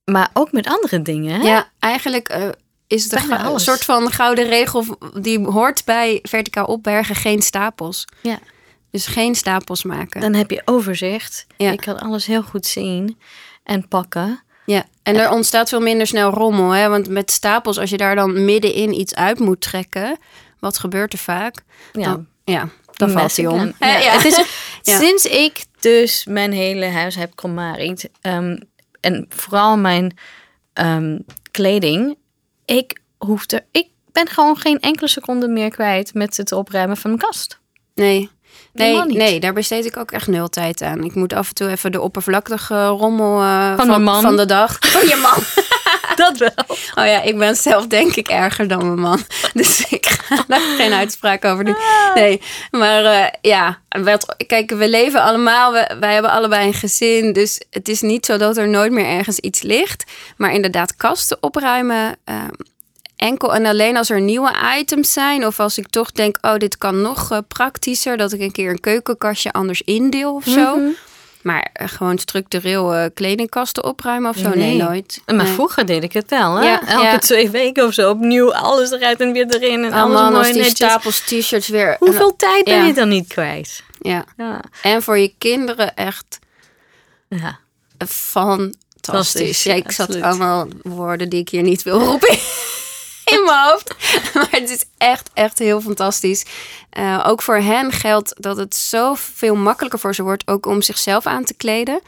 maar 0.04 0.30
ook 0.32 0.52
met 0.52 0.66
andere 0.66 1.02
dingen. 1.02 1.40
Hè? 1.40 1.46
Ja, 1.46 1.70
eigenlijk 1.78 2.36
uh, 2.36 2.48
is 2.86 3.04
het 3.04 3.12
een 3.30 3.60
soort 3.60 3.84
van 3.84 4.10
gouden 4.10 4.48
regel 4.48 4.84
die 5.20 5.38
hoort 5.38 5.84
bij 5.84 6.18
verticaal 6.22 6.66
opbergen: 6.66 7.14
geen 7.14 7.42
stapels. 7.42 8.04
Ja. 8.20 8.38
Dus 8.94 9.06
geen 9.06 9.34
stapels 9.34 9.82
maken. 9.82 10.20
Dan 10.20 10.34
heb 10.34 10.50
je 10.50 10.62
overzicht. 10.64 11.46
Ja. 11.56 11.70
Je 11.70 11.76
kan 11.76 11.98
alles 11.98 12.26
heel 12.26 12.42
goed 12.42 12.66
zien 12.66 13.18
en 13.64 13.88
pakken. 13.88 14.42
Ja, 14.66 14.84
en 15.02 15.16
er 15.16 15.30
ontstaat 15.30 15.68
veel 15.68 15.80
minder 15.80 16.06
snel 16.06 16.30
rommel. 16.30 16.70
Hè? 16.70 16.88
Want 16.88 17.08
met 17.08 17.30
stapels, 17.30 17.78
als 17.78 17.90
je 17.90 17.96
daar 17.96 18.14
dan 18.14 18.44
middenin 18.44 18.92
iets 18.92 19.14
uit 19.14 19.38
moet 19.38 19.60
trekken, 19.60 20.18
wat 20.58 20.78
gebeurt 20.78 21.12
er 21.12 21.18
vaak? 21.18 21.62
Ja, 21.92 22.02
dan, 22.02 22.26
ja, 22.44 22.68
dan 22.92 23.10
valt 23.10 23.36
hij 23.36 23.46
om. 23.46 23.72
Ja, 23.78 23.98
ja. 23.98 24.12
Het 24.12 24.24
is, 24.24 24.44
Sinds 25.00 25.26
ik 25.26 25.64
dus 25.80 26.24
mijn 26.24 26.52
hele 26.52 26.86
huis 26.86 27.14
heb 27.14 27.34
komaried, 27.34 28.10
um, 28.22 28.58
en 29.00 29.26
vooral 29.28 29.76
mijn 29.76 30.16
ehm, 30.72 31.18
kleding, 31.50 32.16
ik 32.64 33.00
hoef 33.18 33.50
er, 33.50 33.64
ik 33.70 33.88
ben 34.12 34.28
gewoon 34.28 34.56
geen 34.56 34.80
enkele 34.80 35.08
seconde 35.08 35.48
meer 35.48 35.70
kwijt 35.70 36.14
met 36.14 36.36
het 36.36 36.52
opruimen 36.52 36.96
van 36.96 37.10
mijn 37.10 37.22
kast. 37.22 37.58
Nee. 37.94 38.30
Nee, 38.74 39.04
nee, 39.04 39.40
daar 39.40 39.52
besteed 39.52 39.84
ik 39.84 39.96
ook 39.96 40.10
echt 40.10 40.26
nul 40.26 40.48
tijd 40.48 40.82
aan. 40.82 41.04
Ik 41.04 41.14
moet 41.14 41.32
af 41.32 41.48
en 41.48 41.54
toe 41.54 41.68
even 41.68 41.92
de 41.92 42.00
oppervlakkige 42.00 42.86
rommel 42.86 43.42
uh, 43.42 43.76
van, 43.76 43.86
van, 43.86 44.22
van, 44.22 44.36
de 44.36 44.46
dag. 44.46 44.76
Van 44.94 45.08
je 45.08 45.16
man. 45.16 45.42
dat 46.26 46.38
wel. 46.38 46.76
Oh 46.94 47.06
ja, 47.06 47.22
ik 47.22 47.38
ben 47.38 47.56
zelf 47.56 47.86
denk 47.86 48.14
ik 48.14 48.28
erger 48.28 48.68
dan 48.68 48.86
mijn 48.86 48.98
man. 48.98 49.20
Dus 49.52 49.84
ik 49.88 50.06
ga 50.06 50.44
daar 50.48 50.60
geen 50.76 50.92
uitspraak 50.92 51.44
over 51.44 51.64
doen. 51.64 51.76
Ah. 51.76 52.14
Nee, 52.14 52.42
maar 52.70 53.04
uh, 53.04 53.26
ja, 53.40 53.78
kijk, 54.46 54.70
we 54.70 54.88
leven 54.88 55.22
allemaal. 55.22 55.72
We, 55.72 55.96
wij 56.00 56.12
hebben 56.12 56.30
allebei 56.30 56.66
een 56.66 56.74
gezin. 56.74 57.32
Dus 57.32 57.60
het 57.70 57.88
is 57.88 58.00
niet 58.00 58.26
zo 58.26 58.36
dat 58.36 58.56
er 58.56 58.68
nooit 58.68 58.92
meer 58.92 59.06
ergens 59.06 59.38
iets 59.38 59.62
ligt. 59.62 60.04
Maar 60.36 60.52
inderdaad, 60.52 60.96
kasten 60.96 61.36
opruimen. 61.40 62.16
Uh, 62.30 62.44
enkel 63.24 63.54
en 63.54 63.66
alleen 63.66 63.96
als 63.96 64.10
er 64.10 64.20
nieuwe 64.20 64.52
items 64.78 65.12
zijn. 65.12 65.46
Of 65.46 65.60
als 65.60 65.78
ik 65.78 65.88
toch 65.88 66.12
denk, 66.12 66.38
oh, 66.40 66.56
dit 66.56 66.78
kan 66.78 67.00
nog 67.00 67.32
uh, 67.32 67.38
praktischer. 67.48 68.16
Dat 68.16 68.32
ik 68.32 68.40
een 68.40 68.52
keer 68.52 68.70
een 68.70 68.80
keukenkastje 68.80 69.52
anders 69.52 69.82
indeel 69.82 70.34
of 70.34 70.44
zo. 70.44 70.76
Mhm. 70.76 70.88
Maar 71.42 71.70
uh, 71.82 71.88
gewoon 71.88 72.18
structureel 72.18 72.94
uh, 72.94 73.04
kledingkasten 73.14 73.84
opruimen 73.84 74.30
of 74.30 74.36
zo? 74.36 74.48
Nee, 74.48 74.76
nooit. 74.76 75.22
Maar 75.34 75.46
vroeger 75.46 75.86
deed 75.86 76.02
ik 76.02 76.12
het 76.12 76.30
wel. 76.30 76.54
Hè? 76.54 76.64
Ja, 76.64 76.86
Elke 76.86 77.18
twee 77.18 77.50
weken 77.50 77.86
of 77.86 77.94
zo 77.94 78.10
opnieuw 78.10 78.54
alles 78.54 78.90
eruit 78.90 79.20
en 79.20 79.32
weer 79.32 79.46
erin. 79.46 79.84
En 79.84 79.92
oh, 79.92 80.02
alles 80.02 80.20
man, 80.20 80.32
mooi 80.32 80.44
die 80.44 80.54
netjes. 80.54 80.74
stapels 80.74 81.20
t-shirts 81.20 81.68
weer. 81.68 81.96
Hoeveel 81.98 82.36
tijd 82.36 82.64
ben 82.64 82.86
je 82.86 82.92
dan 82.92 83.08
niet 83.08 83.28
kwijt? 83.28 83.82
Ja. 84.00 84.24
En 84.82 85.02
voor 85.02 85.18
je 85.18 85.34
kinderen 85.38 85.94
echt 85.94 86.38
ja. 87.28 87.58
fantastisch. 88.06 89.62
Ja, 89.62 89.74
ik 89.74 89.90
zat 89.90 90.20
allemaal 90.20 90.68
woorden 90.82 91.28
die 91.28 91.40
ik 91.40 91.48
hier 91.48 91.62
niet 91.62 91.82
wil 91.82 92.00
roepen 92.00 92.38
in 93.34 93.44
mijn 93.44 93.68
hoofd. 93.68 93.94
Maar 94.34 94.48
het 94.50 94.70
is 94.70 94.84
echt, 94.98 95.30
echt 95.34 95.58
heel 95.58 95.80
fantastisch. 95.80 96.44
Uh, 96.98 97.24
ook 97.26 97.42
voor 97.42 97.56
hen 97.56 97.92
geldt 97.92 98.34
dat 98.38 98.56
het 98.56 98.76
zoveel 98.76 99.54
makkelijker 99.54 99.98
voor 99.98 100.14
ze 100.14 100.22
wordt 100.22 100.46
ook 100.46 100.66
om 100.66 100.82
zichzelf 100.82 101.26
aan 101.26 101.44
te 101.44 101.54
kleden. 101.54 102.00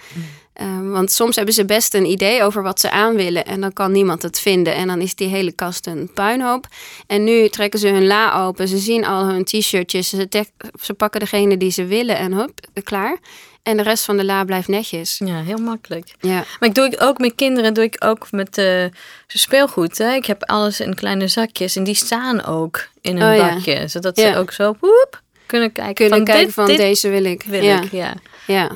Uh, 0.61 0.91
want 0.91 1.13
soms 1.13 1.37
hebben 1.37 1.55
ze 1.55 1.65
best 1.65 1.95
een 1.95 2.07
idee 2.07 2.43
over 2.43 2.63
wat 2.63 2.81
ze 2.81 2.91
aan 2.91 3.15
willen 3.15 3.45
en 3.45 3.61
dan 3.61 3.73
kan 3.73 3.93
niemand 3.93 4.23
het 4.23 4.41
vinden. 4.41 4.75
En 4.75 4.87
dan 4.87 5.01
is 5.01 5.15
die 5.15 5.29
hele 5.29 5.53
kast 5.53 5.87
een 5.87 6.11
puinhoop. 6.15 6.67
En 7.07 7.25
nu 7.25 7.49
trekken 7.49 7.79
ze 7.79 7.89
hun 7.89 8.07
la 8.07 8.45
open, 8.45 8.69
ze 8.69 8.79
zien 8.79 9.05
al 9.05 9.25
hun 9.25 9.45
t-shirtjes, 9.45 10.09
ze, 10.09 10.47
ze 10.81 10.95
pakken 10.95 11.21
degene 11.21 11.57
die 11.57 11.71
ze 11.71 11.85
willen 11.85 12.17
en 12.17 12.33
hop, 12.33 12.61
klaar. 12.85 13.19
En 13.67 13.77
de 13.77 13.83
rest 13.83 14.05
van 14.05 14.17
de 14.17 14.25
la 14.25 14.45
blijft 14.45 14.69
netjes. 14.69 15.21
Ja, 15.25 15.43
heel 15.43 15.59
makkelijk. 15.59 16.15
Ja. 16.21 16.45
Maar 16.61 16.69
ik 16.69 16.75
doe 16.75 16.85
ik 16.85 17.03
ook 17.03 17.19
met 17.19 17.35
kinderen, 17.35 17.75
doe 17.75 17.85
ik 17.85 18.05
ook 18.05 18.31
met 18.31 18.59
uh, 18.59 18.85
speelgoed. 19.27 19.99
Hè? 19.99 20.15
Ik 20.15 20.27
heb 20.27 20.43
alles 20.45 20.81
in 20.81 20.95
kleine 20.95 21.29
zakjes 21.29 21.77
en 21.77 21.85
die 21.85 21.95
staan 21.95 22.45
ook 22.45 22.89
in 23.01 23.21
een 23.21 23.41
oh, 23.41 23.49
bakje. 23.49 23.89
Zodat 23.89 24.19
ze 24.19 24.37
ook 24.37 24.53
zo 24.53 24.77
woep, 24.81 25.23
kunnen 25.47 25.73
kijken 25.73 25.95
kunnen 25.95 26.17
van, 26.17 26.25
kijken 26.25 26.53
van 26.53 26.67
deze 26.67 27.09
wil 27.09 27.25
ik. 27.25 27.43
Wil 27.43 27.63
ja. 27.63 27.83
ik, 27.83 27.91
ja. 27.91 28.15
ja. 28.47 28.71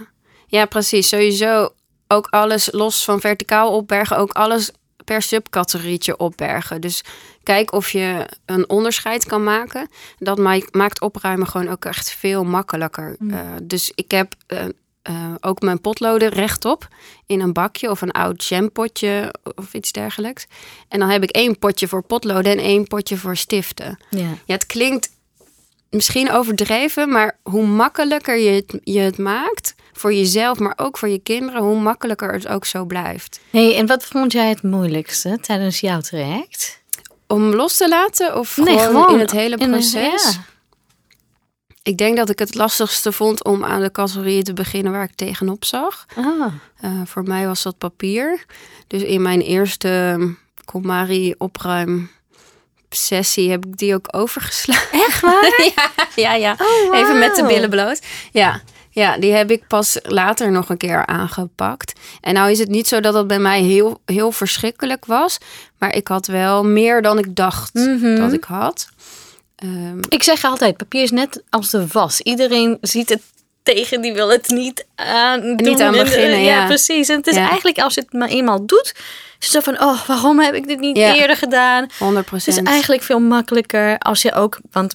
Ja, 0.46 0.64
precies. 0.64 1.08
Sowieso 1.08 1.72
ook 2.08 2.26
alles 2.30 2.68
los 2.72 3.04
van 3.04 3.20
verticaal 3.20 3.72
opbergen. 3.72 4.16
Ook 4.16 4.32
alles 4.32 4.70
per 5.10 5.22
subcategorietje 5.22 6.16
opbergen. 6.16 6.80
Dus 6.80 7.02
kijk 7.42 7.72
of 7.72 7.90
je 7.90 8.26
een 8.46 8.68
onderscheid 8.68 9.26
kan 9.26 9.42
maken. 9.42 9.88
Dat 10.18 10.38
maakt 10.72 11.00
opruimen 11.00 11.46
gewoon 11.46 11.68
ook 11.68 11.84
echt 11.84 12.10
veel 12.12 12.44
makkelijker. 12.44 13.16
Mm. 13.18 13.30
Uh, 13.30 13.38
dus 13.62 13.92
ik 13.94 14.10
heb 14.10 14.34
uh, 14.48 14.58
uh, 15.10 15.34
ook 15.40 15.60
mijn 15.60 15.80
potloden 15.80 16.28
rechtop 16.28 16.88
in 17.26 17.40
een 17.40 17.52
bakje 17.52 17.90
of 17.90 18.00
een 18.00 18.10
oud 18.10 18.44
jampotje 18.44 19.34
of 19.54 19.74
iets 19.74 19.92
dergelijks. 19.92 20.46
En 20.88 20.98
dan 20.98 21.08
heb 21.08 21.22
ik 21.22 21.30
één 21.30 21.58
potje 21.58 21.88
voor 21.88 22.02
potloden 22.02 22.52
en 22.52 22.58
één 22.58 22.86
potje 22.86 23.16
voor 23.16 23.36
stiften. 23.36 23.98
Ja, 24.10 24.28
ja 24.44 24.54
het 24.54 24.66
klinkt 24.66 25.10
misschien 25.90 26.30
overdreven, 26.30 27.08
maar 27.08 27.38
hoe 27.42 27.66
makkelijker 27.66 28.38
je 28.38 28.50
het, 28.50 28.80
je 28.82 29.00
het 29.00 29.18
maakt 29.18 29.69
voor 30.00 30.14
jezelf, 30.14 30.58
maar 30.58 30.74
ook 30.76 30.98
voor 30.98 31.08
je 31.08 31.18
kinderen, 31.18 31.62
hoe 31.62 31.80
makkelijker 31.80 32.32
het 32.32 32.48
ook 32.48 32.64
zo 32.64 32.84
blijft. 32.84 33.40
hey, 33.50 33.76
en 33.76 33.86
wat 33.86 34.04
vond 34.04 34.32
jij 34.32 34.48
het 34.48 34.62
moeilijkste 34.62 35.38
tijdens 35.40 35.80
jouw 35.80 36.00
traject? 36.00 36.82
Om 37.26 37.54
los 37.54 37.76
te 37.76 37.88
laten 37.88 38.38
of 38.38 38.56
nee, 38.56 38.78
gewoon, 38.78 39.12
in 39.12 39.18
het 39.18 39.30
hele 39.30 39.56
proces? 39.56 40.38
Ik 41.82 41.96
denk 41.96 42.16
dat 42.16 42.30
ik 42.30 42.38
het 42.38 42.54
lastigste 42.54 43.12
vond 43.12 43.44
om 43.44 43.64
aan 43.64 43.80
de 43.80 43.90
categorieën 43.90 44.42
te 44.42 44.52
beginnen 44.52 44.92
waar 44.92 45.04
ik 45.04 45.14
tegenop 45.14 45.64
zag. 45.64 46.06
Ah. 46.16 46.24
Uh, 46.84 46.90
voor 47.04 47.22
mij 47.22 47.46
was 47.46 47.62
dat 47.62 47.78
papier. 47.78 48.44
Dus 48.86 49.02
in 49.02 49.22
mijn 49.22 49.40
eerste 49.40 50.18
Komari 50.64 51.34
opruim 51.38 52.10
sessie 52.88 53.50
heb 53.50 53.66
ik 53.66 53.76
die 53.76 53.94
ook 53.94 54.06
overgeslagen. 54.10 55.00
Echt 55.06 55.20
waar? 55.20 55.52
ja, 55.76 55.90
ja, 56.14 56.34
ja. 56.34 56.56
Oh, 56.58 56.96
Even 56.96 57.18
met 57.18 57.36
de 57.36 57.44
billen 57.46 57.70
bloot. 57.70 58.02
Ja. 58.32 58.60
Ja, 58.90 59.18
die 59.18 59.32
heb 59.32 59.50
ik 59.50 59.66
pas 59.66 59.98
later 60.02 60.52
nog 60.52 60.68
een 60.68 60.76
keer 60.76 61.06
aangepakt. 61.06 61.92
En 62.20 62.34
nou 62.34 62.50
is 62.50 62.58
het 62.58 62.68
niet 62.68 62.88
zo 62.88 63.00
dat 63.00 63.14
dat 63.14 63.26
bij 63.26 63.38
mij 63.38 63.62
heel, 63.62 64.00
heel 64.04 64.32
verschrikkelijk 64.32 65.04
was. 65.04 65.38
Maar 65.78 65.94
ik 65.94 66.08
had 66.08 66.26
wel 66.26 66.64
meer 66.64 67.02
dan 67.02 67.18
ik 67.18 67.36
dacht 67.36 67.74
mhm. 67.74 68.16
dat 68.16 68.32
ik 68.32 68.44
had. 68.44 68.88
Um, 69.64 70.00
ik 70.08 70.22
zeg 70.22 70.44
altijd, 70.44 70.76
papier 70.76 71.02
is 71.02 71.10
net 71.10 71.42
als 71.48 71.70
de 71.70 71.86
was. 71.86 72.20
Iedereen 72.20 72.78
ziet 72.80 73.08
het 73.08 73.22
tegen, 73.62 74.00
die 74.00 74.12
wil 74.12 74.30
het 74.30 74.48
niet 74.48 74.86
aan 74.94 75.40
doen. 75.40 75.56
Niet 75.56 75.80
aan 75.80 75.92
beginnen, 75.92 76.40
ja. 76.40 76.60
ja. 76.60 76.66
precies. 76.66 77.08
En 77.08 77.16
het 77.16 77.26
is 77.26 77.36
eigenlijk, 77.36 77.78
als 77.78 77.94
je 77.94 78.00
het 78.00 78.12
maar 78.12 78.28
eenmaal 78.28 78.66
doet... 78.66 78.94
is 79.38 79.46
het 79.46 79.50
zo 79.50 79.60
van, 79.60 79.82
oh, 79.82 80.06
waarom 80.06 80.40
heb 80.40 80.54
ik 80.54 80.66
dit 80.66 80.78
niet 80.80 80.96
eerder 80.96 81.36
gedaan? 81.36 81.88
100%. 81.90 81.92
Het 82.28 82.46
is 82.46 82.62
eigenlijk 82.62 83.02
veel 83.02 83.20
makkelijker 83.20 83.98
als 83.98 84.22
je 84.22 84.32
ook... 84.32 84.60
Want 84.70 84.94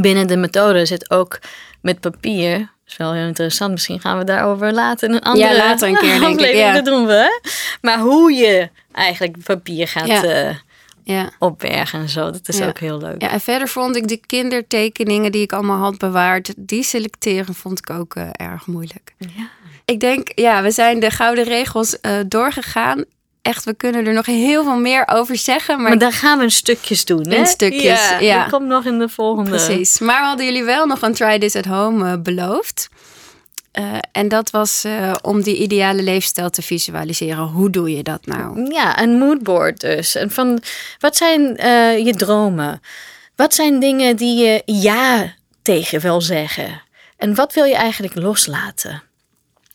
binnen 0.00 0.26
de 0.26 0.36
methode 0.36 0.86
zit 0.86 1.10
ook 1.10 1.38
met 1.80 2.00
papier... 2.00 2.76
Is 2.88 2.96
wel 2.96 3.12
heel 3.12 3.26
interessant. 3.26 3.70
Misschien 3.70 4.00
gaan 4.00 4.18
we 4.18 4.24
daarover 4.24 4.72
later 4.72 5.10
een 5.10 5.20
andere 5.20 5.54
ja, 5.54 5.56
later 5.56 5.88
een 5.88 5.96
keer, 5.96 6.20
denk 6.20 6.40
ik. 6.40 6.54
Ja. 6.54 6.72
Dat 6.72 6.84
doen 6.84 7.06
we. 7.06 7.40
Maar 7.80 7.98
hoe 7.98 8.32
je 8.32 8.68
eigenlijk 8.92 9.36
papier 9.44 9.88
gaat... 9.88 10.06
Ja. 10.06 10.48
Uh, 10.48 10.56
ja. 11.04 11.30
opbergen 11.38 12.00
en 12.00 12.08
zo. 12.08 12.30
Dat 12.30 12.48
is 12.48 12.60
ook 12.60 12.78
heel 12.78 12.98
leuk. 12.98 13.22
Ja, 13.22 13.30
en 13.30 13.40
verder 13.40 13.68
vond 13.68 13.96
ik 13.96 14.08
de 14.08 14.20
kindertekeningen 14.26 15.32
die 15.32 15.42
ik 15.42 15.52
allemaal 15.52 15.78
had 15.78 15.98
bewaard, 15.98 16.54
die 16.56 16.82
selecteren 16.82 17.54
vond 17.54 17.78
ik 17.78 17.90
ook 17.90 18.14
uh, 18.14 18.28
erg 18.32 18.66
moeilijk. 18.66 19.14
Ja. 19.18 19.48
Ik 19.84 20.00
denk, 20.00 20.32
ja, 20.34 20.62
we 20.62 20.70
zijn 20.70 21.00
de 21.00 21.10
gouden 21.10 21.44
regels 21.44 21.96
uh, 22.02 22.12
doorgegaan. 22.26 23.04
Echt, 23.48 23.64
we 23.64 23.74
kunnen 23.74 24.06
er 24.06 24.12
nog 24.12 24.26
heel 24.26 24.64
veel 24.64 24.78
meer 24.78 25.08
over 25.12 25.36
zeggen. 25.36 25.80
Maar, 25.80 25.88
maar 25.88 25.98
dan 25.98 26.12
gaan 26.12 26.38
we 26.38 26.44
een 26.44 26.50
stukjes 26.50 27.04
doen. 27.04 27.28
Hè? 27.28 27.36
In 27.36 27.46
stukjes, 27.46 28.08
ja. 28.08 28.18
ja. 28.18 28.40
Dat 28.40 28.50
komt 28.50 28.66
nog 28.66 28.84
in 28.84 28.98
de 28.98 29.08
volgende. 29.08 29.50
Precies. 29.50 29.98
Maar 29.98 30.20
we 30.20 30.26
hadden 30.26 30.46
jullie 30.46 30.64
wel 30.64 30.86
nog 30.86 31.02
een 31.02 31.14
Try 31.14 31.38
This 31.38 31.56
at 31.56 31.64
Home 31.64 32.12
uh, 32.12 32.22
beloofd. 32.22 32.88
en 34.12 34.28
dat 34.28 34.50
was 34.50 34.84
om 35.22 35.42
die 35.42 35.56
ideale 35.56 36.02
leefstijl 36.02 36.50
te 36.50 36.62
visualiseren. 36.62 37.44
Hoe 37.44 37.70
doe 37.70 37.96
je 37.96 38.02
dat 38.02 38.26
nou? 38.26 38.72
Ja, 38.72 39.02
een 39.02 39.18
moodboard 39.18 39.80
dus. 39.80 40.14
En 40.14 40.30
van, 40.30 40.62
wat 40.98 41.16
zijn 41.16 41.42
je 42.04 42.14
dromen? 42.16 42.80
Wat 43.36 43.54
zijn 43.54 43.80
dingen 43.80 44.16
die 44.16 44.44
je 44.44 44.62
ja 44.64 45.34
tegen 45.62 46.00
wil 46.00 46.20
zeggen? 46.20 46.82
En 47.16 47.34
wat 47.34 47.52
wil 47.52 47.64
je 47.64 47.76
eigenlijk 47.76 48.14
loslaten? 48.14 49.02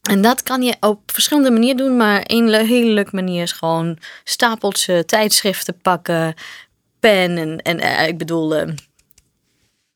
En 0.09 0.21
dat 0.21 0.43
kan 0.43 0.61
je 0.61 0.75
op 0.79 0.99
verschillende 1.05 1.51
manieren 1.51 1.77
doen, 1.77 1.97
maar 1.97 2.23
een 2.23 2.53
hele 2.53 2.93
leuke 2.93 3.15
manier 3.15 3.41
is 3.41 3.51
gewoon 3.51 3.97
stapeltje 4.23 5.05
tijdschriften 5.05 5.77
pakken, 5.81 6.33
pen 6.99 7.37
en, 7.37 7.61
en 7.61 7.83
uh, 7.83 8.07
ik 8.07 8.17
bedoel. 8.17 8.55
Uh, 8.55 8.73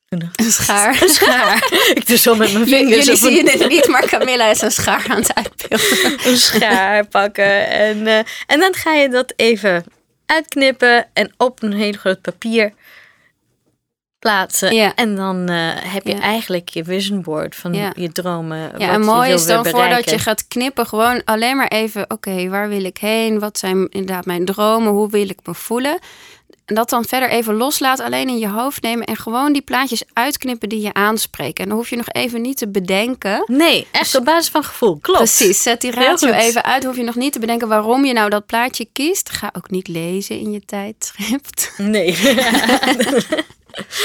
een 0.35 0.51
schaar. 0.51 1.01
Een 1.01 1.09
schaar. 1.09 1.71
ik 1.95 2.07
doe 2.07 2.17
zo 2.17 2.35
met 2.35 2.53
mijn 2.53 2.67
vingers. 2.67 3.05
Jullie 3.05 3.21
zien 3.21 3.47
het 3.47 3.67
niet, 3.67 3.87
maar 3.87 4.05
Camilla 4.05 4.49
is 4.49 4.61
een 4.61 4.71
schaar 4.71 5.05
aan 5.07 5.17
het 5.17 5.33
uitbeelden. 5.33 6.19
een 6.31 6.37
schaar 6.37 7.07
pakken. 7.07 7.67
En, 7.67 7.97
uh, 7.97 8.17
en 8.47 8.59
dan 8.59 8.73
ga 8.73 8.93
je 8.93 9.09
dat 9.09 9.33
even 9.35 9.83
uitknippen 10.25 11.07
en 11.13 11.33
op 11.37 11.63
een 11.63 11.73
heel 11.73 11.93
groot 11.93 12.21
papier 12.21 12.73
plaatsen. 14.27 14.75
Ja. 14.75 14.95
En 14.95 15.15
dan 15.15 15.51
uh, 15.51 15.69
heb 15.75 16.03
je 16.03 16.15
ja. 16.15 16.19
eigenlijk 16.19 16.69
je 16.69 16.83
vision 16.83 17.21
board 17.21 17.55
van 17.55 17.73
ja. 17.73 17.91
je 17.95 18.11
dromen. 18.11 18.71
Ja, 18.77 18.91
en 18.91 19.01
mooi 19.01 19.33
is 19.33 19.45
dan 19.45 19.65
voordat 19.65 20.09
je 20.09 20.19
gaat 20.19 20.47
knippen, 20.47 20.85
gewoon 20.85 21.21
alleen 21.25 21.55
maar 21.55 21.67
even: 21.67 22.05
oké, 22.07 22.49
waar 22.49 22.69
wil 22.69 22.83
ik 22.83 22.97
heen? 22.97 23.39
Wat 23.39 23.57
zijn 23.57 23.89
inderdaad 23.89 24.25
mijn 24.25 24.45
dromen? 24.45 24.91
Hoe 24.91 25.09
wil 25.09 25.29
ik 25.29 25.39
me 25.43 25.53
voelen? 25.53 25.99
En 26.67 26.75
dat 26.75 26.89
dan 26.89 27.05
verder 27.05 27.29
even 27.29 27.53
loslaten, 27.53 28.05
alleen 28.05 28.27
in 28.27 28.37
je 28.37 28.47
hoofd 28.47 28.81
nemen 28.81 29.05
en 29.05 29.15
gewoon 29.15 29.53
die 29.53 29.61
plaatjes 29.61 30.03
uitknippen 30.13 30.69
die 30.69 30.81
je 30.81 30.93
aanspreken. 30.93 31.63
En 31.63 31.69
dan 31.69 31.77
hoef 31.77 31.89
je 31.89 31.95
nog 31.95 32.09
even 32.09 32.41
niet 32.41 32.57
te 32.57 32.67
bedenken. 32.67 33.43
Nee, 33.45 33.87
echt 33.91 34.15
op 34.15 34.25
basis 34.25 34.51
van 34.51 34.63
gevoel. 34.63 34.97
Klopt. 35.01 35.19
Precies. 35.19 35.63
Zet 35.63 35.81
die 35.81 35.91
ratio 35.91 36.31
even 36.31 36.63
uit. 36.63 36.83
Hoef 36.83 36.95
je 36.95 37.03
nog 37.03 37.15
niet 37.15 37.33
te 37.33 37.39
bedenken 37.39 37.67
waarom 37.67 38.05
je 38.05 38.13
nou 38.13 38.29
dat 38.29 38.45
plaatje 38.45 38.87
kiest. 38.93 39.29
Ga 39.29 39.49
ook 39.53 39.69
niet 39.69 39.87
lezen 39.87 40.39
in 40.39 40.51
je 40.51 40.65
tijdschrift. 40.65 41.73
Nee. 41.77 42.17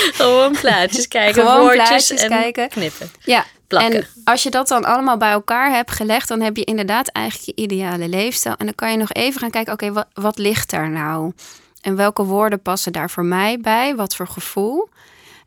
Gewoon 0.15 0.57
plaatjes 0.61 1.09
kijken, 1.09 1.43
Gewoon 1.43 1.61
woordjes 1.61 1.88
plaatjes 1.88 2.23
en 2.23 2.29
kijken. 2.29 2.69
knippen. 2.69 3.11
Ja, 3.25 3.45
Plakken. 3.67 3.93
En 3.93 4.07
als 4.25 4.43
je 4.43 4.51
dat 4.51 4.69
dan 4.69 4.85
allemaal 4.85 5.17
bij 5.17 5.31
elkaar 5.31 5.71
hebt 5.71 5.91
gelegd, 5.91 6.29
dan 6.29 6.41
heb 6.41 6.57
je 6.57 6.65
inderdaad 6.65 7.09
eigenlijk 7.09 7.47
je 7.47 7.62
ideale 7.62 8.09
leefstijl. 8.09 8.55
En 8.59 8.65
dan 8.65 8.75
kan 8.75 8.91
je 8.91 8.97
nog 8.97 9.12
even 9.12 9.41
gaan 9.41 9.51
kijken, 9.51 9.73
oké, 9.73 9.93
wat, 9.93 10.07
wat 10.12 10.38
ligt 10.38 10.71
daar 10.71 10.91
nou? 10.91 11.33
En 11.81 11.97
welke 11.97 12.25
woorden 12.25 12.62
passen 12.62 12.93
daar 12.93 13.11
voor 13.11 13.25
mij 13.25 13.59
bij? 13.61 13.97
Wat 13.97 14.17
voor 14.17 14.27
gevoel? 14.27 14.88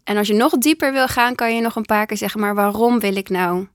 En 0.04 0.18
als 0.18 0.28
je 0.28 0.34
nog 0.34 0.52
dieper 0.58 0.94
wil 0.94 1.08
gaan, 1.08 1.36
kan 1.36 1.56
je 1.56 1.62
nog 1.62 1.76
een 1.76 1.86
paar 1.86 2.06
keer 2.06 2.18
zeggen, 2.18 2.40
maar 2.40 2.56
waarom 2.56 3.00
wil 3.00 3.16
ik 3.16 3.30
nou 3.30 3.68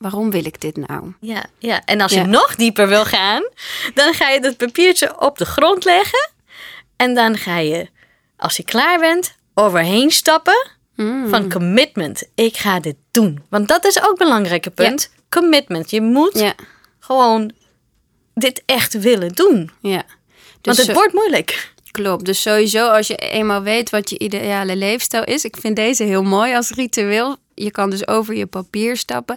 waarom 0.00 0.30
wil 0.30 0.44
ik 0.44 0.60
dit 0.60 0.76
nou? 0.76 1.12
Ja, 1.20 1.44
ja. 1.58 1.82
en 1.84 2.00
als 2.00 2.12
je 2.12 2.22
nog 2.22 2.54
dieper 2.54 2.88
wil 2.88 3.04
gaan, 3.04 3.42
dan 3.94 4.14
ga 4.14 4.28
je 4.28 4.40
dat 4.40 4.56
papiertje 4.56 5.20
op 5.20 5.38
de 5.38 5.44
grond 5.44 5.84
leggen. 5.84 6.30
En 6.96 7.14
dan 7.14 7.36
ga 7.36 7.58
je, 7.58 7.88
als 8.36 8.56
je 8.56 8.64
klaar 8.64 8.98
bent, 8.98 9.34
overheen 9.60 10.10
stappen 10.10 10.68
Hmm. 10.94 11.28
van 11.28 11.50
commitment. 11.50 12.28
Ik 12.34 12.56
ga 12.56 12.80
dit 12.80 12.96
doen. 13.10 13.42
Want 13.48 13.68
dat 13.68 13.84
is 13.84 13.98
ook 14.02 14.08
een 14.10 14.14
belangrijke 14.26 14.70
punt. 14.70 15.10
Commitment. 15.28 15.90
Je 15.90 16.00
moet 16.00 16.38
Ja, 16.38 16.54
gewoon 16.98 17.52
dit 18.34 18.62
echt 18.66 19.00
willen 19.00 19.32
doen. 19.32 19.70
ja. 19.80 20.04
Want 20.62 20.62
Dus 20.62 20.76
het 20.76 20.86
zo- 20.86 20.92
wordt 20.92 21.12
moeilijk. 21.12 21.72
Klopt. 21.90 22.24
Dus 22.24 22.42
sowieso 22.42 22.88
als 22.88 23.06
je 23.06 23.16
eenmaal 23.16 23.62
weet 23.62 23.90
wat 23.90 24.10
je 24.10 24.18
ideale 24.18 24.76
leefstijl 24.76 25.24
is. 25.24 25.44
Ik 25.44 25.56
vind 25.56 25.76
deze 25.76 26.02
heel 26.04 26.22
mooi 26.22 26.54
als 26.54 26.70
ritueel. 26.70 27.36
Je 27.54 27.70
kan 27.70 27.90
dus 27.90 28.08
over 28.08 28.34
je 28.34 28.46
papier 28.46 28.96
stappen. 28.96 29.36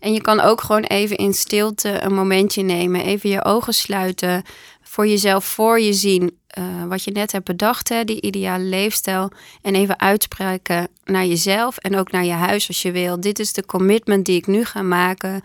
En 0.00 0.12
je 0.12 0.20
kan 0.20 0.40
ook 0.40 0.60
gewoon 0.60 0.82
even 0.84 1.16
in 1.16 1.34
stilte 1.34 2.02
een 2.02 2.14
momentje 2.14 2.62
nemen. 2.62 3.04
Even 3.04 3.30
je 3.30 3.44
ogen 3.44 3.74
sluiten. 3.74 4.42
Voor 4.82 5.06
jezelf 5.06 5.44
voor 5.44 5.80
je 5.80 5.92
zien 5.92 6.38
eh, 6.54 6.84
wat 6.84 7.04
je 7.04 7.10
net 7.10 7.32
hebt 7.32 7.44
bedacht. 7.44 7.88
Hè, 7.88 8.04
die 8.04 8.20
ideale 8.20 8.64
leefstijl. 8.64 9.30
En 9.62 9.74
even 9.74 10.00
uitspreken 10.00 10.88
naar 11.04 11.26
jezelf 11.26 11.76
en 11.76 11.96
ook 11.96 12.10
naar 12.10 12.24
je 12.24 12.32
huis 12.32 12.68
als 12.68 12.82
je 12.82 12.92
wil. 12.92 13.20
Dit 13.20 13.38
is 13.38 13.52
de 13.52 13.66
commitment 13.66 14.26
die 14.26 14.36
ik 14.36 14.46
nu 14.46 14.64
ga 14.64 14.82
maken. 14.82 15.42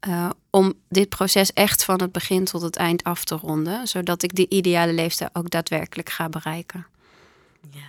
eh, 0.00 0.30
om 0.50 0.72
dit 0.88 1.08
proces 1.08 1.52
echt 1.52 1.84
van 1.84 2.00
het 2.00 2.12
begin 2.12 2.44
tot 2.44 2.62
het 2.62 2.76
eind 2.76 3.04
af 3.04 3.24
te 3.24 3.34
ronden. 3.34 3.86
Zodat 3.88 4.22
ik 4.22 4.34
die 4.34 4.48
ideale 4.48 4.92
leefstijl 4.92 5.30
ook 5.32 5.50
daadwerkelijk 5.50 6.10
ga 6.10 6.28
bereiken. 6.28 6.86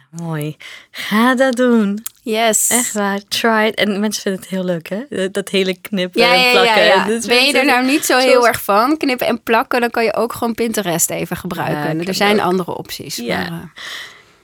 Mooi. 0.10 0.58
Ga 0.92 1.36
dat 1.36 1.56
doen. 1.56 2.04
Yes. 2.22 2.68
Echt 2.70 2.94
waar. 2.94 3.20
Try 3.28 3.66
it. 3.68 3.76
En 3.76 4.00
mensen 4.00 4.22
vinden 4.22 4.42
het 4.42 4.50
heel 4.50 4.64
leuk, 4.64 4.90
hè? 4.90 5.30
Dat- 5.32 5.50
hele 5.50 5.78
knippen 5.82 6.22
Ja, 6.22 6.34
en 6.34 6.40
ja, 6.42 6.52
plakken. 6.52 6.84
ja, 6.84 7.08
ja. 7.08 7.20
Ben 7.28 7.46
je 7.46 7.60
er 7.60 7.66
nou 7.66 7.86
niet 7.86 8.06
zo 8.06 8.18
heel 8.18 8.48
erg 8.48 8.64
van, 8.64 8.98
knippen 8.98 9.28
en 9.28 9.44
plakken, 9.44 9.82
dan 9.82 9.90
kan 9.90 10.04
je 10.04 10.14
ook 10.14 10.34
gewoon 10.34 10.54
Pinterest 10.54 11.10
even 11.10 11.38
gebruiken. 11.38 12.00
Ja, 12.00 12.06
er 12.08 12.14
zijn 12.14 12.40
ook. 12.40 12.46
andere 12.46 12.78
opties. 12.78 13.16
Ja. 13.16 13.38
maar, 13.38 13.48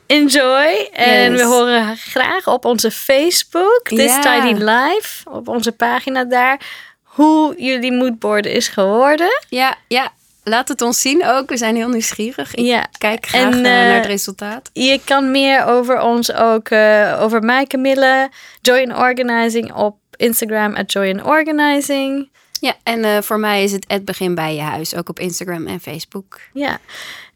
eh, 0.08 0.18
Enjoy. 0.18 0.90
En 0.94 1.32
Yes. 1.32 1.42
we 1.42 1.48
horen 1.48 1.98
graag 1.98 2.48
op 2.48 2.66
onze 2.66 2.92
Facebook, 2.92 3.82
This 3.84 4.16
Ja. 4.16 4.22
Tidy 4.42 4.64
Life, 4.64 5.30
op 5.30 5.48
onze 5.48 5.72
pagina 5.72 6.24
daar, 6.26 6.60
hoe 7.04 7.56
jullie 7.58 7.92
moodboarden 7.92 8.52
is 8.52 8.68
geworden. 8.68 9.44
ja, 9.50 9.76
ja, 9.88 10.12
laat 10.50 10.68
het 10.68 10.82
ons 10.82 11.02
zien 11.02 11.26
ook. 11.26 11.50
We 11.50 11.58
zijn 11.58 11.76
heel 11.76 11.90
nieuwsgierig. 11.90 12.56
Ik 12.56 12.66
Ja. 12.66 12.88
kijk 12.98 13.26
graag 13.26 13.42
En, 13.54 13.66
eh, 13.66 13.82
eh, 13.82 13.88
naar 13.88 13.96
het 13.96 14.06
resultaat. 14.06 14.70
Je 14.74 15.00
kan 15.04 15.32
meer 15.32 15.66
over 15.66 16.02
ons 16.02 16.34
ook, 16.34 16.70
eh, 16.70 17.18
over 17.22 17.42
mij, 17.42 17.66
Camille, 17.66 18.30
Joy 18.62 18.78
in 18.78 18.96
Organizing 18.96 19.74
op 19.74 19.98
Instagram, 20.16 20.76
at 20.76 20.92
Joy 20.92 21.06
in 21.06 21.26
Organizing. 21.26 22.30
Ja, 22.60 22.74
en 22.84 23.04
eh, 23.04 23.22
voor 23.22 23.40
mij 23.40 23.64
is 23.64 23.72
het 23.72 23.86
het 23.88 24.06
begin 24.06 24.36
bij 24.36 24.56
je 24.56 24.62
huis, 24.62 24.96
ook 24.96 25.10
op 25.10 25.20
Instagram 25.20 25.68
en 25.68 25.80
Facebook. 25.80 26.40
Ja. 26.54 26.80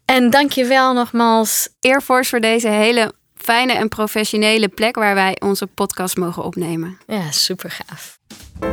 En 0.04 0.30
dankjewel 0.30 0.92
nogmaals. 0.92 1.68
Air 1.80 2.00
Force 2.00 2.30
voor 2.30 2.40
deze 2.40 2.68
hele 2.68 3.12
fijne 3.36 3.72
en 3.72 3.88
professionele 3.88 4.68
plek 4.68 4.94
waar 4.96 5.14
wij 5.14 5.36
onze 5.40 5.66
podcast 5.66 6.16
mogen 6.16 6.44
opnemen. 6.44 6.98
Ja, 7.06 7.30
super 7.30 7.70
gaaf. 7.70 8.18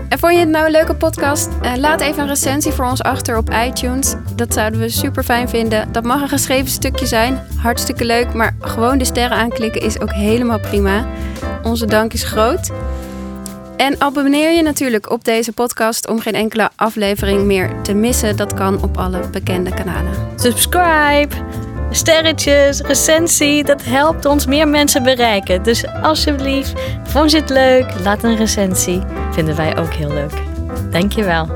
En 0.10 0.20
vond 0.20 0.34
je 0.34 0.40
het 0.40 0.50
nou 0.50 0.66
een 0.66 0.72
leuke 0.72 0.96
podcast? 0.96 1.50
Eh, 1.62 1.76
laat 1.76 2.02
even 2.02 2.22
een 2.22 2.28
recensie 2.28 2.72
voor 2.72 2.86
ons 2.86 3.02
achter 3.02 3.38
op 3.38 3.50
iTunes. 3.68 4.16
Dat 4.36 4.54
zouden 4.54 4.80
we 4.80 4.90
super 4.90 5.24
fijn 5.24 5.50
vinden. 5.50 5.92
Dat 5.92 6.04
mag 6.04 6.22
een 6.22 6.30
geschreven 6.30 6.72
stukje 6.72 7.06
zijn. 7.06 7.42
Hartstikke 7.58 8.06
leuk. 8.06 8.34
Maar 8.34 8.56
gewoon 8.60 8.98
de 8.98 9.06
sterren 9.06 9.38
aanklikken 9.38 9.82
is 9.82 10.00
ook 10.00 10.12
helemaal 10.12 10.60
prima. 10.60 11.06
Onze 11.64 11.86
dank 11.86 12.14
is 12.14 12.24
groot. 12.24 12.72
En 13.78 14.02
abonneer 14.02 14.52
je 14.52 14.62
natuurlijk 14.62 15.12
op 15.12 15.24
deze 15.24 15.52
podcast 15.52 16.08
om 16.08 16.20
geen 16.20 16.34
enkele 16.34 16.70
aflevering 16.76 17.44
meer 17.44 17.82
te 17.82 17.94
missen. 17.94 18.38
Dat 18.38 18.54
kan 18.54 18.84
op 18.84 18.98
alle 18.98 19.20
bekende 19.32 19.74
kanalen. 19.74 20.14
Subscribe, 20.36 21.36
sterretjes, 21.92 22.80
recensie. 22.80 23.64
Dat 23.64 23.84
helpt 23.84 24.26
ons 24.26 24.46
meer 24.46 24.68
mensen 24.68 25.04
bereiken. 25.04 25.64
Dus 25.64 25.88
alsjeblieft, 26.02 26.74
vond 27.04 27.32
je 27.32 27.38
het 27.38 27.50
leuk? 27.50 27.94
Laat 28.04 28.24
een 28.24 28.38
recensie. 28.38 29.02
Vinden 29.32 29.56
wij 29.56 29.78
ook 29.78 29.94
heel 29.94 30.14
leuk. 30.14 30.34
Dankjewel. 30.90 31.48